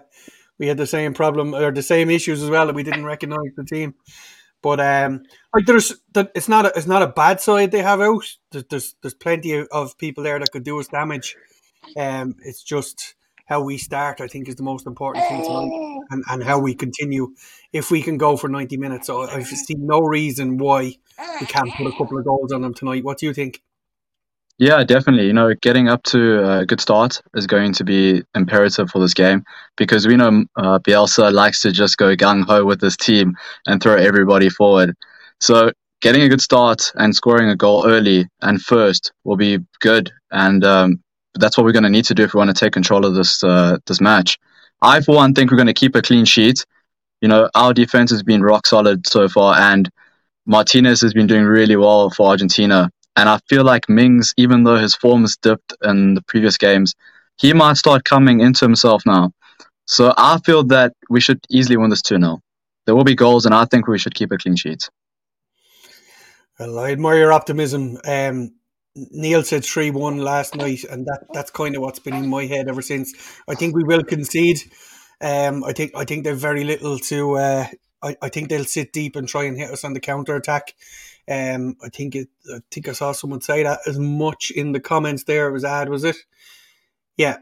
we 0.58 0.66
had 0.66 0.76
the 0.76 0.86
same 0.86 1.14
problem 1.14 1.54
or 1.54 1.72
the 1.72 1.82
same 1.82 2.10
issues 2.10 2.42
as 2.42 2.50
well 2.50 2.66
that 2.66 2.74
we 2.74 2.82
didn't 2.82 3.04
recognise 3.04 3.52
the 3.56 3.64
team. 3.64 3.94
But 4.62 4.80
um, 4.80 5.24
like 5.54 5.66
there's 5.66 5.92
that 6.14 6.32
it's 6.34 6.48
not 6.48 6.66
a, 6.66 6.72
it's 6.74 6.86
not 6.86 7.02
a 7.02 7.08
bad 7.08 7.40
side 7.40 7.70
they 7.70 7.82
have 7.82 8.00
out. 8.00 8.24
There's 8.50 8.64
there's, 8.70 8.94
there's 9.02 9.14
plenty 9.14 9.66
of 9.66 9.98
people 9.98 10.24
there 10.24 10.38
that 10.38 10.52
could 10.52 10.64
do 10.64 10.80
us 10.80 10.88
damage. 10.88 11.36
Um, 11.96 12.36
it's 12.42 12.62
just 12.62 13.14
how 13.46 13.60
we 13.60 13.76
start. 13.76 14.22
I 14.22 14.26
think 14.26 14.48
is 14.48 14.56
the 14.56 14.62
most 14.62 14.86
important 14.86 15.26
thing 15.26 15.44
tonight, 15.44 16.00
and, 16.10 16.24
and 16.30 16.42
how 16.42 16.58
we 16.58 16.74
continue. 16.74 17.34
If 17.72 17.90
we 17.90 18.02
can 18.02 18.16
go 18.16 18.38
for 18.38 18.48
ninety 18.48 18.78
minutes, 18.78 19.08
so 19.08 19.22
I 19.22 19.42
see 19.42 19.74
no 19.76 20.00
reason 20.00 20.56
why 20.56 20.96
we 21.40 21.46
can't 21.46 21.70
put 21.74 21.86
a 21.86 21.92
couple 21.92 22.18
of 22.18 22.24
goals 22.24 22.52
on 22.52 22.62
them 22.62 22.72
tonight. 22.72 23.04
What 23.04 23.18
do 23.18 23.26
you 23.26 23.34
think? 23.34 23.60
Yeah, 24.58 24.84
definitely. 24.84 25.26
You 25.26 25.32
know, 25.32 25.52
getting 25.54 25.88
up 25.88 26.04
to 26.04 26.58
a 26.60 26.66
good 26.66 26.80
start 26.80 27.20
is 27.34 27.46
going 27.46 27.72
to 27.72 27.84
be 27.84 28.22
imperative 28.36 28.88
for 28.88 29.00
this 29.00 29.14
game 29.14 29.44
because 29.76 30.06
we 30.06 30.16
know 30.16 30.44
uh, 30.56 30.78
Bielsa 30.78 31.32
likes 31.32 31.60
to 31.62 31.72
just 31.72 31.98
go 31.98 32.14
gung 32.14 32.44
ho 32.44 32.64
with 32.64 32.80
this 32.80 32.96
team 32.96 33.36
and 33.66 33.82
throw 33.82 33.96
everybody 33.96 34.48
forward. 34.48 34.94
So, 35.40 35.72
getting 36.00 36.22
a 36.22 36.28
good 36.28 36.40
start 36.40 36.92
and 36.94 37.14
scoring 37.14 37.48
a 37.50 37.56
goal 37.56 37.84
early 37.88 38.28
and 38.42 38.62
first 38.62 39.12
will 39.24 39.36
be 39.36 39.58
good, 39.80 40.12
and 40.30 40.64
um, 40.64 41.02
that's 41.34 41.58
what 41.58 41.64
we're 41.64 41.72
going 41.72 41.82
to 41.82 41.90
need 41.90 42.04
to 42.04 42.14
do 42.14 42.22
if 42.22 42.32
we 42.34 42.38
want 42.38 42.56
to 42.56 42.64
take 42.64 42.72
control 42.72 43.04
of 43.04 43.14
this 43.14 43.42
uh, 43.42 43.78
this 43.86 44.00
match. 44.00 44.38
I, 44.80 45.00
for 45.00 45.16
one, 45.16 45.34
think 45.34 45.50
we're 45.50 45.56
going 45.56 45.66
to 45.66 45.74
keep 45.74 45.96
a 45.96 46.02
clean 46.02 46.24
sheet. 46.26 46.64
You 47.20 47.28
know, 47.28 47.50
our 47.56 47.74
defense 47.74 48.12
has 48.12 48.22
been 48.22 48.42
rock 48.42 48.68
solid 48.68 49.04
so 49.08 49.28
far, 49.28 49.58
and 49.58 49.90
Martinez 50.46 51.00
has 51.00 51.12
been 51.12 51.26
doing 51.26 51.44
really 51.44 51.74
well 51.74 52.08
for 52.10 52.28
Argentina. 52.28 52.90
And 53.16 53.28
I 53.28 53.38
feel 53.48 53.64
like 53.64 53.88
Mings, 53.88 54.32
even 54.36 54.64
though 54.64 54.76
his 54.76 54.94
form 54.94 55.22
has 55.22 55.36
dipped 55.36 55.72
in 55.82 56.14
the 56.14 56.22
previous 56.22 56.56
games, 56.56 56.94
he 57.36 57.52
might 57.52 57.76
start 57.76 58.04
coming 58.04 58.40
into 58.40 58.64
himself 58.64 59.02
now. 59.06 59.32
So 59.86 60.14
I 60.16 60.38
feel 60.38 60.64
that 60.64 60.92
we 61.10 61.20
should 61.20 61.40
easily 61.50 61.76
win 61.76 61.90
this 61.90 62.02
2 62.02 62.18
0. 62.18 62.40
There 62.86 62.94
will 62.94 63.04
be 63.04 63.14
goals, 63.14 63.46
and 63.46 63.54
I 63.54 63.64
think 63.64 63.86
we 63.86 63.98
should 63.98 64.14
keep 64.14 64.32
a 64.32 64.38
clean 64.38 64.56
sheet. 64.56 64.88
Well, 66.58 66.78
I 66.78 66.92
admire 66.92 67.18
your 67.18 67.32
optimism. 67.32 67.98
Um, 68.06 68.52
Neil 68.94 69.42
said 69.42 69.64
3 69.64 69.90
1 69.90 70.18
last 70.18 70.54
night, 70.54 70.84
and 70.84 71.04
that, 71.06 71.26
that's 71.32 71.50
kind 71.50 71.74
of 71.76 71.82
what's 71.82 71.98
been 71.98 72.14
in 72.14 72.28
my 72.28 72.46
head 72.46 72.68
ever 72.68 72.82
since. 72.82 73.12
I 73.48 73.54
think 73.54 73.74
we 73.74 73.84
will 73.84 74.04
concede. 74.04 74.60
Um, 75.20 75.64
I 75.64 75.72
think 75.72 75.92
I 75.94 76.04
think 76.04 76.24
they've 76.24 76.36
very 76.36 76.64
little 76.64 76.98
to. 76.98 77.36
Uh, 77.36 77.66
I, 78.02 78.16
I 78.22 78.28
think 78.28 78.48
they'll 78.48 78.64
sit 78.64 78.92
deep 78.92 79.16
and 79.16 79.28
try 79.28 79.44
and 79.44 79.56
hit 79.56 79.70
us 79.70 79.84
on 79.84 79.94
the 79.94 80.00
counter 80.00 80.36
attack. 80.36 80.74
Um, 81.28 81.76
I 81.82 81.88
think 81.88 82.14
it. 82.14 82.28
I 82.52 82.58
think 82.70 82.88
I 82.88 82.92
saw 82.92 83.12
someone 83.12 83.40
say 83.40 83.62
that 83.62 83.80
as 83.86 83.98
much 83.98 84.50
in 84.50 84.72
the 84.72 84.80
comments. 84.80 85.24
There 85.24 85.48
it 85.48 85.52
was 85.52 85.64
ad, 85.64 85.88
was 85.88 86.04
it? 86.04 86.16
Yeah, 87.16 87.38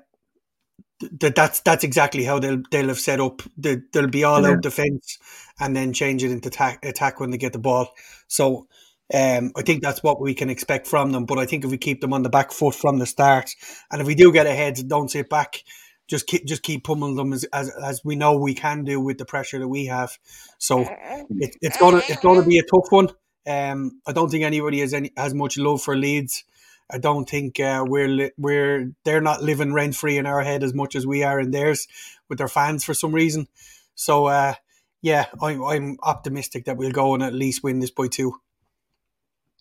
that 1.21 1.35
that's 1.35 1.61
that's 1.61 1.85
exactly 1.85 2.25
how 2.25 2.39
they'll 2.39 2.63
they'll 2.71 2.89
have 2.89 3.01
set 3.01 3.21
up. 3.21 3.43
The, 3.57 3.83
they'll 3.93 4.09
be 4.09 4.25
all 4.25 4.43
yeah. 4.43 4.51
out 4.51 4.63
defense 4.63 5.19
and 5.61 5.77
then 5.77 5.93
change 5.93 6.23
it 6.25 6.31
into 6.31 6.49
attack, 6.49 6.85
attack 6.85 7.21
when 7.21 7.31
they 7.31 7.39
get 7.39 7.53
the 7.53 7.59
ball. 7.59 7.93
So 8.29 8.69
um, 9.13 9.53
I 9.57 9.63
think 9.63 9.83
that's 9.83 10.03
what 10.03 10.21
we 10.21 10.35
can 10.35 10.51
expect 10.51 10.87
from 10.87 11.13
them. 11.13 11.25
But 11.25 11.39
I 11.39 11.47
think 11.47 11.65
if 11.65 11.71
we 11.71 11.79
keep 11.79 12.01
them 12.01 12.13
on 12.13 12.23
the 12.23 12.31
back 12.31 12.53
foot 12.53 12.75
from 12.75 12.99
the 12.99 13.07
start, 13.07 13.51
and 13.91 14.01
if 14.01 14.07
we 14.07 14.15
do 14.15 14.33
get 14.33 14.47
ahead, 14.47 14.79
don't 14.87 15.11
sit 15.11 15.29
back. 15.29 15.63
Just 16.09 16.27
keep 16.27 16.45
just 16.45 16.63
keep 16.63 16.85
pummeling 16.85 17.17
them 17.17 17.33
as, 17.33 17.45
as, 17.53 17.71
as 17.83 18.03
we 18.05 18.17
know 18.17 18.37
we 18.37 18.55
can 18.55 18.85
do 18.85 19.01
with 19.01 19.19
the 19.19 19.25
pressure 19.25 19.59
that 19.59 19.69
we 19.69 19.87
have. 19.87 20.19
So 20.59 20.81
it, 20.81 21.57
it's 21.63 21.79
gonna 21.79 22.03
it's 22.09 22.21
gonna 22.21 22.45
be 22.45 22.59
a 22.59 22.63
tough 22.63 22.91
one. 22.91 23.09
Um, 23.47 24.01
I 24.07 24.13
don't 24.13 24.31
think 24.31 24.45
anybody 24.45 24.81
has 24.81 24.95
any 24.95 25.13
has 25.17 25.35
much 25.35 25.59
love 25.59 25.83
for 25.83 25.97
Leeds. 25.97 26.45
I 26.91 26.99
don't 26.99 27.29
think 27.29 27.59
uh, 27.59 27.85
we're 27.87 28.09
li- 28.09 28.31
we're 28.39 28.93
they're 29.05 29.21
not 29.21 29.43
living 29.43 29.73
rent 29.73 29.97
free 29.97 30.19
in 30.19 30.27
our 30.27 30.43
head 30.43 30.63
as 30.63 30.75
much 30.75 30.95
as 30.95 31.07
we 31.07 31.23
are 31.23 31.41
in 31.41 31.51
theirs 31.51 31.89
with 32.29 32.39
their 32.39 32.49
fans 32.49 32.85
for 32.85 32.95
some 32.95 33.13
reason. 33.13 33.49
So 33.95 34.27
uh, 34.27 34.55
yeah, 35.01 35.27
I'm 35.41 35.65
I'm 35.65 35.99
optimistic 36.03 36.67
that 36.67 36.77
we'll 36.77 36.93
go 36.93 37.15
and 37.15 37.23
at 37.23 37.35
least 37.35 37.65
win 37.65 37.81
this 37.81 37.91
by 37.91 38.09
two. 38.09 38.41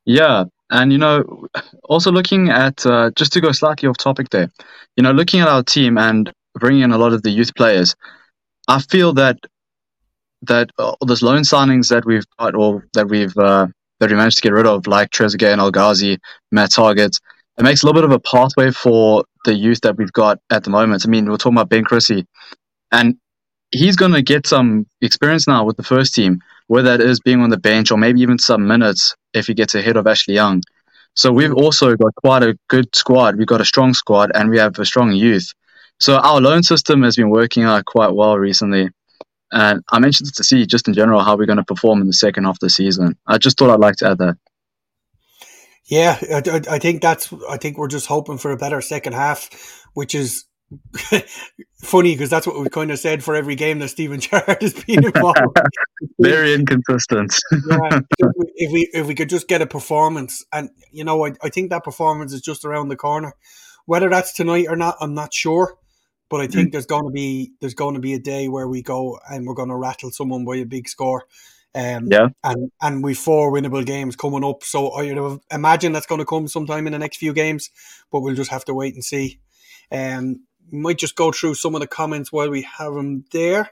Yeah, 0.06 0.46
and 0.70 0.92
you 0.92 0.98
know, 0.98 1.48
also 1.84 2.12
looking 2.12 2.50
at 2.50 2.86
uh, 2.86 3.12
just 3.16 3.34
to 3.34 3.42
go 3.42 3.52
slightly 3.52 3.88
off 3.88 3.98
topic 3.98 4.30
there, 4.30 4.52
you 4.96 5.04
know, 5.04 5.12
looking 5.12 5.42
at 5.42 5.48
our 5.48 5.64
team 5.64 5.98
and 5.98 6.32
bringing 6.56 6.84
in 6.84 6.92
a 6.92 6.98
lot 6.98 7.14
of 7.14 7.24
the 7.24 7.30
youth 7.30 7.56
players, 7.56 7.96
I 8.68 8.80
feel 8.80 9.14
that 9.14 9.40
that 10.44 10.70
uh, 10.78 10.96
those 11.06 11.22
loan 11.22 11.42
signings 11.42 11.90
that 11.90 12.06
we've 12.06 12.26
got 12.40 12.56
or 12.56 12.88
that 12.94 13.08
we've 13.08 13.36
uh, 13.38 13.68
that 14.00 14.10
we 14.10 14.16
managed 14.16 14.38
to 14.38 14.44
get 14.44 14.54
rid 14.54 14.66
of, 14.66 14.88
like 14.88 15.12
Trezeguet 15.12 15.52
and 15.52 15.62
El 15.62 15.72
Ghazi, 15.72 16.18
Matt 16.52 16.72
Targett, 16.72 17.20
it 17.58 17.64
makes 17.64 17.84
a 17.84 17.86
little 17.86 18.02
bit 18.02 18.10
of 18.10 18.16
a 18.16 18.20
pathway 18.20 18.72
for 18.72 19.24
the 19.46 19.54
youth 19.54 19.82
that 19.82 19.98
we've 19.98 20.12
got 20.14 20.40
at 20.50 20.64
the 20.64 20.70
moment. 20.70 21.04
I 21.06 21.10
mean, 21.10 21.30
we're 21.30 21.38
talking 21.38 21.58
about 21.58 21.70
Ben 21.70 21.84
Chrissy, 21.84 22.26
and 22.92 23.16
he's 23.72 23.96
going 23.96 24.14
to 24.14 24.22
get 24.22 24.48
some 24.48 24.86
experience 25.02 25.48
now 25.48 25.64
with 25.64 25.78
the 25.78 25.84
first 25.84 26.14
team, 26.14 26.40
whether 26.68 26.98
that 26.98 27.04
is 27.04 27.20
being 27.20 27.42
on 27.42 27.50
the 27.50 27.58
bench 27.58 27.92
or 27.92 27.98
maybe 27.98 28.22
even 28.22 28.38
some 28.38 28.68
minutes 28.68 29.16
if 29.34 29.48
he 29.48 29.54
gets 29.54 29.76
ahead 29.76 29.98
of 29.98 30.08
Ashley 30.08 30.36
Young. 30.36 30.62
So 31.16 31.32
we've 31.32 31.54
also 31.54 31.96
got 31.96 32.16
quite 32.16 32.44
a 32.44 32.58
good 32.70 32.96
squad. 32.96 33.36
We've 33.36 33.48
got 33.48 33.62
a 33.62 33.66
strong 33.66 33.94
squad 33.94 34.32
and 34.34 34.50
we 34.50 34.58
have 34.58 34.78
a 34.80 34.86
strong 34.86 35.12
youth. 35.12 35.52
So 36.00 36.18
our 36.18 36.40
loan 36.40 36.64
system 36.64 37.04
has 37.04 37.16
been 37.16 37.30
working 37.30 37.64
out 37.64 37.86
quite 37.86 38.14
well 38.14 38.38
recently. 38.38 38.90
And 39.52 39.84
I'm 39.92 40.04
interested 40.04 40.36
to 40.36 40.44
see, 40.44 40.66
just 40.66 40.88
in 40.88 40.94
general, 40.94 41.22
how 41.22 41.36
we're 41.36 41.46
going 41.46 41.58
to 41.58 41.64
perform 41.64 42.02
in 42.02 42.08
the 42.08 42.14
second 42.14 42.46
half 42.46 42.56
of 42.56 42.60
the 42.60 42.70
season. 42.70 43.18
I 43.28 43.38
just 43.38 43.58
thought 43.58 43.70
I'd 43.70 43.80
like 43.80 43.98
to 43.98 44.10
add 44.10 44.18
that. 44.20 44.38
Yeah, 45.86 46.18
I, 46.34 46.76
I 46.76 46.80
think 46.80 47.02
that's. 47.02 47.34
I 47.50 47.58
think 47.58 47.78
we're 47.78 47.90
just 47.90 48.08
hoping 48.08 48.38
for 48.38 48.52
a 48.52 48.58
better 48.58 48.80
second 48.80 49.14
half, 49.14 49.50
which 49.94 50.16
is 50.16 50.46
funny 51.82 52.14
because 52.14 52.30
that's 52.30 52.48
what 52.48 52.58
we 52.60 52.70
kind 52.70 52.92
of 52.92 53.00
said 53.00 53.24
for 53.24 53.36
every 53.36 53.56
game 53.56 53.80
that 53.80 53.90
Steven 53.90 54.20
Gerrard 54.22 54.62
has 54.62 54.74
been 54.74 55.04
involved. 55.06 55.60
Very 56.20 56.54
inconsistent. 56.54 57.36
yeah, 57.52 58.00
if 58.56 58.72
we 58.72 58.90
if 58.94 59.08
we 59.08 59.16
could 59.16 59.30
just 59.30 59.48
get 59.48 59.62
a 59.62 59.68
performance, 59.68 60.46
and 60.54 60.70
you 60.92 61.04
know, 61.04 61.26
I, 61.26 61.34
I 61.44 61.50
think 61.50 61.72
that 61.72 61.84
performance 61.84 62.32
is 62.32 62.42
just 62.42 62.64
around 62.64 62.88
the 62.88 62.96
corner. 62.96 63.34
Whether 63.86 64.10
that's 64.10 64.34
tonight 64.34 64.68
or 64.70 64.76
not, 64.76 64.96
I'm 65.02 65.14
not 65.14 65.34
sure. 65.34 65.78
But 66.32 66.40
I 66.40 66.48
think 66.48 66.70
mm. 66.70 66.72
there's 66.72 66.86
going 66.86 67.04
to 67.04 67.12
be 67.12 67.52
there's 67.60 67.74
going 67.74 67.96
to 67.96 68.00
be 68.00 68.14
a 68.14 68.20
day 68.20 68.48
where 68.48 68.68
we 68.68 68.82
go 68.82 69.20
and 69.30 69.46
we're 69.46 69.54
going 69.54 69.68
to 69.68 69.76
rattle 69.76 70.12
someone 70.12 70.46
by 70.46 70.56
a 70.56 70.66
big 70.66 70.88
score. 70.88 71.26
Um, 71.76 72.08
yeah. 72.10 72.30
And 72.42 72.72
and 72.82 73.04
we 73.04 73.14
four 73.14 73.52
winnable 73.52 73.86
games 73.86 74.16
coming 74.16 74.46
up, 74.46 74.64
so 74.64 74.92
I 74.92 75.12
would 75.12 75.42
imagine 75.52 75.92
that's 75.92 76.06
going 76.06 76.20
to 76.20 76.26
come 76.26 76.48
sometime 76.48 76.88
in 76.88 76.94
the 76.94 77.00
next 77.00 77.18
few 77.18 77.34
games. 77.34 77.70
But 78.12 78.22
we'll 78.22 78.36
just 78.36 78.50
have 78.50 78.64
to 78.66 78.74
wait 78.74 78.94
and 78.94 79.04
see. 79.04 79.42
Um, 79.92 80.46
might 80.72 80.98
just 80.98 81.18
go 81.18 81.34
through 81.34 81.56
some 81.56 81.76
of 81.76 81.82
the 81.82 81.88
comments 81.88 82.32
while 82.32 82.50
we 82.50 82.62
have 82.62 82.94
them 82.94 83.26
there. 83.34 83.72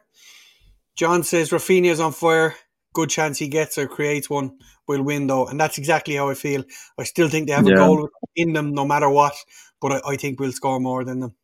John 0.97 1.23
says 1.23 1.51
Raphinha's 1.51 2.01
on 2.01 2.11
fire. 2.11 2.55
Good 2.91 3.09
chance 3.09 3.37
he 3.37 3.47
gets 3.47 3.77
or 3.77 3.87
creates 3.87 4.29
one. 4.29 4.57
We'll 4.85 5.03
win 5.03 5.27
though, 5.27 5.47
and 5.47 5.57
that's 5.57 5.77
exactly 5.77 6.15
how 6.15 6.29
I 6.29 6.33
feel. 6.33 6.65
I 6.97 7.03
still 7.05 7.29
think 7.29 7.47
they 7.47 7.53
have 7.53 7.65
yeah. 7.65 7.75
a 7.75 7.77
goal 7.77 8.09
in 8.35 8.51
them, 8.51 8.73
no 8.73 8.83
matter 8.85 9.09
what. 9.09 9.35
But 9.79 9.93
I, 9.93 10.11
I 10.11 10.15
think 10.17 10.41
we'll 10.41 10.51
score 10.51 10.81
more 10.81 11.05
than 11.05 11.21
them. 11.21 11.35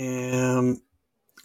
Um, 0.00 0.80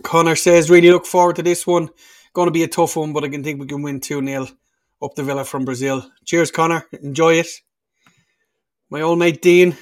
Connor 0.04 0.36
says, 0.36 0.70
really 0.70 0.92
look 0.92 1.06
forward 1.06 1.38
to 1.38 1.44
this 1.44 1.66
one. 1.66 1.90
Going 2.34 2.48
to 2.48 2.52
be 2.52 2.64
a 2.64 2.68
tough 2.68 2.96
one, 2.96 3.14
but 3.14 3.24
I 3.24 3.30
can 3.30 3.44
think 3.44 3.60
we 3.60 3.68
can 3.68 3.82
win 3.82 4.00
2 4.00 4.26
0 4.26 4.48
up 5.02 5.16
the 5.16 5.24
Villa 5.24 5.44
from 5.44 5.66
Brazil. 5.66 6.06
Cheers, 6.26 6.52
Connor. 6.52 6.86
Enjoy 7.02 7.34
it. 7.34 7.48
My 8.90 9.02
old 9.02 9.20
mate 9.20 9.42
Dean, 9.42 9.76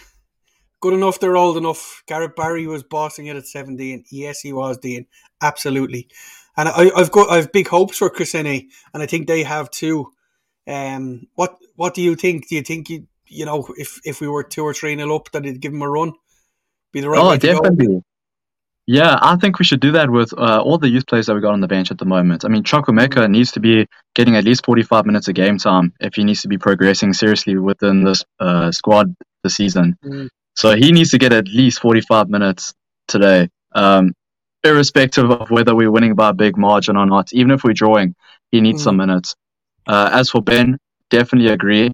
good 0.82 0.94
enough, 0.94 1.20
they're 1.20 1.38
old 1.38 1.58
enough. 1.58 2.04
Gareth 2.08 2.36
Barry 2.36 2.66
was 2.66 2.84
bossing 2.84 3.28
it 3.28 3.36
at 3.36 3.46
17. 3.46 4.06
Yes, 4.12 4.40
he 4.40 4.52
was, 4.52 4.78
Dean. 4.78 5.06
Absolutely. 5.42 6.08
And 6.58 6.70
I, 6.70 6.92
have 6.96 7.12
got 7.12 7.30
I've 7.30 7.52
big 7.52 7.68
hopes 7.68 7.98
for 7.98 8.10
Chrisene, 8.10 8.68
and 8.94 9.04
I 9.04 9.06
think 9.06 9.28
they 9.28 9.44
have 9.44 9.70
too. 9.70 10.12
Um, 10.68 11.28
what 11.36 11.58
what 11.76 11.94
do 11.94 12.02
you 12.02 12.16
think? 12.16 12.48
Do 12.48 12.56
you 12.56 12.62
think 12.62 12.90
you 12.90 13.08
you 13.28 13.46
know 13.46 13.68
if 13.78 14.00
if 14.06 14.22
we 14.22 14.28
were 14.28 14.44
two 14.44 14.64
or 14.64 14.74
three 14.74 14.96
nil 14.96 15.14
up, 15.14 15.32
that 15.32 15.46
it'd 15.46 15.62
give 15.62 15.74
them 15.74 15.82
a 15.82 15.90
run? 15.90 16.14
Be 16.94 17.02
the 17.02 17.10
right 17.10 17.22
oh, 17.22 17.36
definitely. 17.38 18.02
Yeah, 18.88 19.18
I 19.20 19.36
think 19.38 19.58
we 19.58 19.66
should 19.66 19.80
do 19.80 19.92
that 19.94 20.12
with 20.12 20.32
uh, 20.38 20.62
all 20.62 20.78
the 20.78 20.90
youth 20.90 21.08
players 21.08 21.26
that 21.26 21.34
we 21.34 21.42
got 21.42 21.54
on 21.54 21.62
the 21.62 21.68
bench 21.68 21.90
at 21.90 21.98
the 21.98 22.06
moment. 22.06 22.46
I 22.46 22.50
mean, 22.50 22.64
Chukwuemeka 22.64 23.10
mm-hmm. 23.10 23.32
needs 23.32 23.52
to 23.54 23.60
be 23.60 23.88
getting 24.14 24.36
at 24.36 24.44
least 24.44 24.64
45 24.66 25.08
minutes 25.08 25.28
of 25.28 25.34
game 25.34 25.58
time 25.58 25.94
if 26.00 26.16
he 26.16 26.24
needs 26.24 26.44
to 26.44 26.48
be 26.48 26.60
progressing 26.60 27.12
seriously 27.12 27.58
within 27.58 28.04
this 28.04 28.24
uh, 28.40 28.72
squad 28.72 29.16
this 29.44 29.56
season. 29.56 29.98
Mm. 30.04 30.30
So 30.56 30.76
he 30.76 30.92
needs 30.92 31.10
to 31.12 31.18
get 31.18 31.34
at 31.34 31.48
least 31.48 31.80
45 31.80 32.30
minutes 32.30 32.76
today, 33.08 33.50
um, 33.74 34.14
irrespective 34.64 35.32
of 35.32 35.50
whether 35.50 35.74
we're 35.74 35.92
winning 35.92 36.14
by 36.14 36.30
a 36.30 36.34
big 36.34 36.56
margin 36.56 36.96
or 36.96 37.08
not. 37.08 37.34
Even 37.34 37.52
if 37.52 37.64
we're 37.64 37.74
drawing, 37.74 38.14
he 38.52 38.62
needs 38.62 38.82
mm. 38.82 38.86
some 38.86 38.98
minutes. 38.98 39.36
Uh, 39.88 40.10
as 40.14 40.30
for 40.30 40.44
Ben, 40.44 40.78
definitely 41.10 41.50
agree. 41.52 41.92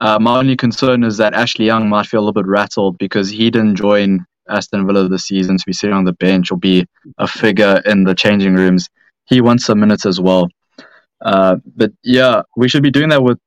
Uh, 0.00 0.18
my 0.18 0.38
only 0.38 0.56
concern 0.56 1.04
is 1.04 1.16
that 1.16 1.32
Ashley 1.32 1.64
Young 1.64 1.88
might 1.88 2.06
feel 2.06 2.20
a 2.20 2.22
little 2.22 2.34
bit 2.34 2.46
rattled 2.46 2.98
because 2.98 3.30
he 3.30 3.50
didn't 3.50 3.76
join 3.76 4.26
Aston 4.48 4.86
Villa 4.86 5.08
this 5.08 5.26
season 5.26 5.58
to 5.58 5.66
be 5.66 5.72
sitting 5.72 5.94
on 5.94 6.04
the 6.04 6.12
bench 6.12 6.50
or 6.50 6.58
be 6.58 6.86
a 7.18 7.26
figure 7.26 7.82
in 7.84 8.04
the 8.04 8.14
changing 8.14 8.54
rooms. 8.54 8.88
He 9.26 9.40
wants 9.40 9.64
some 9.64 9.80
minutes 9.80 10.06
as 10.06 10.20
well. 10.20 10.48
Uh, 11.20 11.56
but 11.74 11.92
yeah, 12.02 12.42
we 12.56 12.68
should 12.68 12.82
be 12.82 12.90
doing 12.90 13.08
that 13.08 13.22
with 13.22 13.38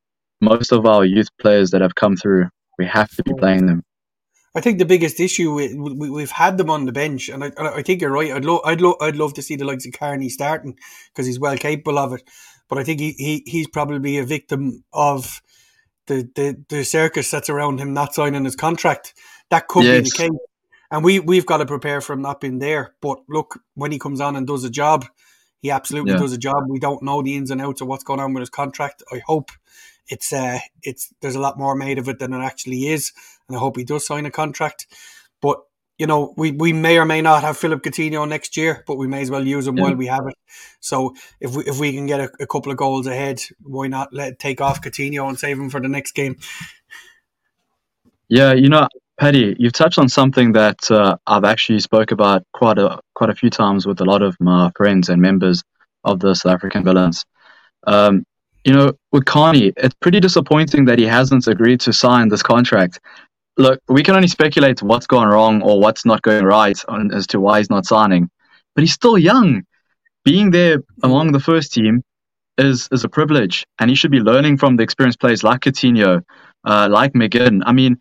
most 0.42 0.72
of 0.72 0.86
our 0.86 1.06
youth 1.06 1.30
players 1.40 1.72
that 1.72 1.82
have 1.82 1.96
come 1.96 2.16
through. 2.16 2.50
We 2.78 2.86
have 2.86 3.10
to 3.16 3.24
be 3.24 3.34
playing 3.34 3.68
them. 3.68 3.84
I 4.56 4.62
think 4.62 4.80
the 4.80 4.86
biggest 4.86 5.20
issue 5.20 5.54
we, 5.54 5.76
we, 5.76 6.22
have 6.22 6.32
had 6.32 6.58
them 6.58 6.72
on 6.72 6.86
the 6.86 6.92
bench, 6.92 7.30
and 7.30 7.44
I, 7.44 7.52
I 7.58 7.84
think 7.84 8.02
you're 8.02 8.10
right. 8.10 8.32
I'd 8.32 8.44
love 8.44 8.62
I'd 8.66 8.82
love 8.82 8.96
I'd 9.00 9.16
love 9.16 9.36
to 9.36 9.44
see 9.44 9.56
the 9.56 9.66
likes 9.66 9.86
of 9.86 9.94
Carney 9.94 10.30
starting 10.30 10.76
because 11.10 11.28
he's 11.28 11.40
well 11.40 11.58
capable 11.58 12.00
of 12.00 12.14
it. 12.14 12.24
But 12.68 12.80
I 12.80 12.84
think 12.84 13.00
he, 13.00 13.12
he 13.12 13.44
he's 13.46 13.68
probably 13.68 14.18
a 14.18 14.26
victim 14.26 14.84
of 14.92 15.44
the, 16.08 16.28
the 16.34 16.64
the 16.70 16.84
circus 16.84 17.30
that's 17.30 17.52
around 17.52 17.80
him 17.80 17.94
not 17.94 18.16
signing 18.16 18.46
his 18.46 18.56
contract. 18.56 19.14
That 19.52 19.68
could 19.68 19.84
yes. 19.84 19.98
be 19.98 20.10
the 20.10 20.16
case, 20.18 20.40
and 20.92 21.04
we 21.04 21.20
we've 21.20 21.46
got 21.46 21.58
to 21.58 21.66
prepare 21.66 22.02
for 22.02 22.14
him 22.14 22.22
not 22.22 22.42
being 22.42 22.60
there. 22.60 22.94
But 23.02 23.20
look, 23.28 23.60
when 23.76 23.92
he 23.92 24.00
comes 24.00 24.22
on 24.22 24.36
and 24.36 24.48
does 24.48 24.64
a 24.64 24.70
job, 24.70 25.06
he 25.62 25.72
absolutely 25.72 26.14
yeah. 26.14 26.20
does 26.20 26.34
a 26.34 26.38
job. 26.38 26.64
We 26.68 26.80
don't 26.80 27.04
know 27.04 27.22
the 27.22 27.36
ins 27.36 27.52
and 27.52 27.62
outs 27.62 27.82
of 27.82 27.88
what's 27.88 28.04
going 28.04 28.20
on 28.20 28.34
with 28.34 28.42
his 28.42 28.50
contract. 28.50 29.04
I 29.12 29.22
hope 29.26 29.52
it's 30.08 30.32
uh 30.32 30.60
it's 30.84 31.14
there's 31.22 31.36
a 31.36 31.40
lot 31.40 31.58
more 31.58 31.76
made 31.76 31.98
of 31.98 32.08
it 32.08 32.20
than 32.20 32.34
it 32.34 32.44
actually 32.44 32.88
is, 32.88 33.12
and 33.48 33.58
I 33.58 33.60
hope 33.60 33.78
he 33.78 33.84
does 33.84 34.06
sign 34.06 34.26
a 34.26 34.32
contract. 34.32 34.88
But 35.42 35.60
you 35.98 36.06
know, 36.06 36.34
we, 36.38 36.52
we 36.52 36.74
may 36.74 37.00
or 37.00 37.06
may 37.06 37.22
not 37.22 37.42
have 37.42 37.58
Philip 37.58 37.82
Coutinho 37.82 38.28
next 38.28 38.56
year, 38.56 38.84
but 38.86 38.98
we 38.98 39.08
may 39.08 39.22
as 39.22 39.32
well 39.32 39.46
use 39.46 39.66
him 39.66 39.78
yeah. 39.78 39.84
while 39.84 39.96
we 39.96 40.06
have 40.06 40.28
it. 40.28 40.36
So 40.80 41.16
if 41.40 41.56
we 41.56 41.64
if 41.66 41.80
we 41.80 41.94
can 41.94 42.06
get 42.06 42.20
a, 42.20 42.30
a, 42.40 42.46
couple 42.48 42.72
of 42.72 42.78
goals 42.78 43.08
ahead, 43.08 43.42
why 43.62 43.88
not 43.88 44.14
let 44.14 44.38
take 44.38 44.62
off 44.62 44.82
Coutinho 44.82 45.28
and 45.28 45.40
save 45.40 45.58
him 45.58 45.70
for 45.72 45.82
the 45.82 45.88
next 45.88 46.12
game? 46.12 46.38
Yeah, 48.30 48.54
you 48.54 48.70
know, 48.70 48.88
Paddy, 49.20 49.56
you've 49.58 49.74
touched 49.74 49.98
on 49.98 50.10
something 50.10 50.52
that 50.52 50.92
uh, 50.92 51.18
I've 51.26 51.44
actually 51.44 51.80
spoke 51.80 52.12
about 52.12 52.44
quite 52.54 52.78
a 52.78 53.00
quite 53.16 53.32
a 53.32 53.36
few 53.36 53.50
times 53.50 53.88
with 53.88 54.00
a 54.00 54.06
lot 54.06 54.22
of 54.22 54.38
my 54.40 54.72
friends 54.78 55.10
and 55.10 55.20
members 55.20 55.64
of 56.04 56.20
the 56.20 56.36
South 56.36 56.54
African 56.54 56.84
Villains. 56.84 57.26
Um, 57.88 58.26
you 58.64 58.74
know, 58.74 58.94
with 59.12 59.26
Carney, 59.26 59.74
it's 59.76 59.96
pretty 60.02 60.20
disappointing 60.20 60.86
that 60.86 61.00
he 61.00 61.06
hasn't 61.06 61.48
agreed 61.48 61.80
to 61.82 61.94
sign 61.94 62.30
this 62.30 62.44
contract. 62.44 63.00
Look, 63.58 63.80
we 63.88 64.04
can 64.04 64.16
only 64.16 64.28
speculate 64.28 64.84
what's 64.84 65.08
gone 65.08 65.28
wrong 65.28 65.64
or 65.64 65.80
what's 65.80 66.06
not 66.06 66.22
going 66.22 66.46
right 66.46 66.80
on, 66.88 67.12
as 67.12 67.26
to 67.28 67.40
why 67.40 67.58
he's 67.58 67.72
not 67.72 67.88
signing. 67.88 68.30
But 68.76 68.84
he's 68.84 68.94
still 68.94 69.18
young. 69.18 69.64
Being 70.26 70.52
there 70.52 70.84
among 71.02 71.32
the 71.32 71.40
first 71.40 71.74
team 71.74 72.04
is 72.60 72.88
is 72.92 73.04
a 73.04 73.10
privilege, 73.10 73.66
and 73.80 73.90
he 73.90 73.96
should 73.96 74.12
be 74.12 74.20
learning 74.20 74.58
from 74.58 74.76
the 74.76 74.84
experienced 74.84 75.20
players 75.20 75.44
like 75.44 75.62
Coutinho, 75.62 76.22
uh, 76.66 76.88
like 76.92 77.14
McGinn. 77.14 77.64
I 77.66 77.72
mean, 77.72 78.00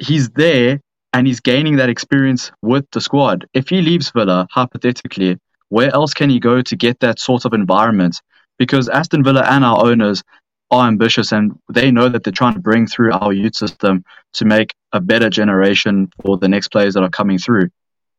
he's 0.00 0.30
there 0.30 0.80
and 1.12 1.26
he's 1.26 1.40
gaining 1.40 1.76
that 1.76 1.88
experience 1.88 2.52
with 2.62 2.86
the 2.92 3.00
squad. 3.00 3.46
If 3.54 3.68
he 3.68 3.80
leaves 3.82 4.10
Villa, 4.10 4.46
hypothetically, 4.50 5.38
where 5.68 5.92
else 5.94 6.14
can 6.14 6.30
he 6.30 6.40
go 6.40 6.62
to 6.62 6.76
get 6.76 7.00
that 7.00 7.18
sort 7.18 7.44
of 7.44 7.52
environment? 7.52 8.20
Because 8.58 8.88
Aston 8.88 9.24
Villa 9.24 9.44
and 9.48 9.64
our 9.64 9.84
owners 9.84 10.22
are 10.70 10.86
ambitious 10.86 11.32
and 11.32 11.52
they 11.72 11.90
know 11.90 12.08
that 12.08 12.22
they're 12.22 12.32
trying 12.32 12.54
to 12.54 12.60
bring 12.60 12.86
through 12.86 13.12
our 13.12 13.32
youth 13.32 13.56
system 13.56 14.04
to 14.34 14.44
make 14.44 14.74
a 14.92 15.00
better 15.00 15.28
generation 15.28 16.10
for 16.22 16.38
the 16.38 16.48
next 16.48 16.68
players 16.68 16.94
that 16.94 17.02
are 17.02 17.10
coming 17.10 17.38
through. 17.38 17.68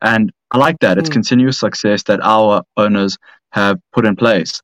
And 0.02 0.32
I 0.52 0.58
like 0.58 0.80
that. 0.80 0.98
It's 0.98 1.10
mm. 1.10 1.14
continuous 1.14 1.60
success 1.60 2.04
that 2.04 2.20
our 2.22 2.64
owners 2.76 3.18
have 3.52 3.80
put 3.94 4.06
in 4.06 4.16
place. 4.16 4.62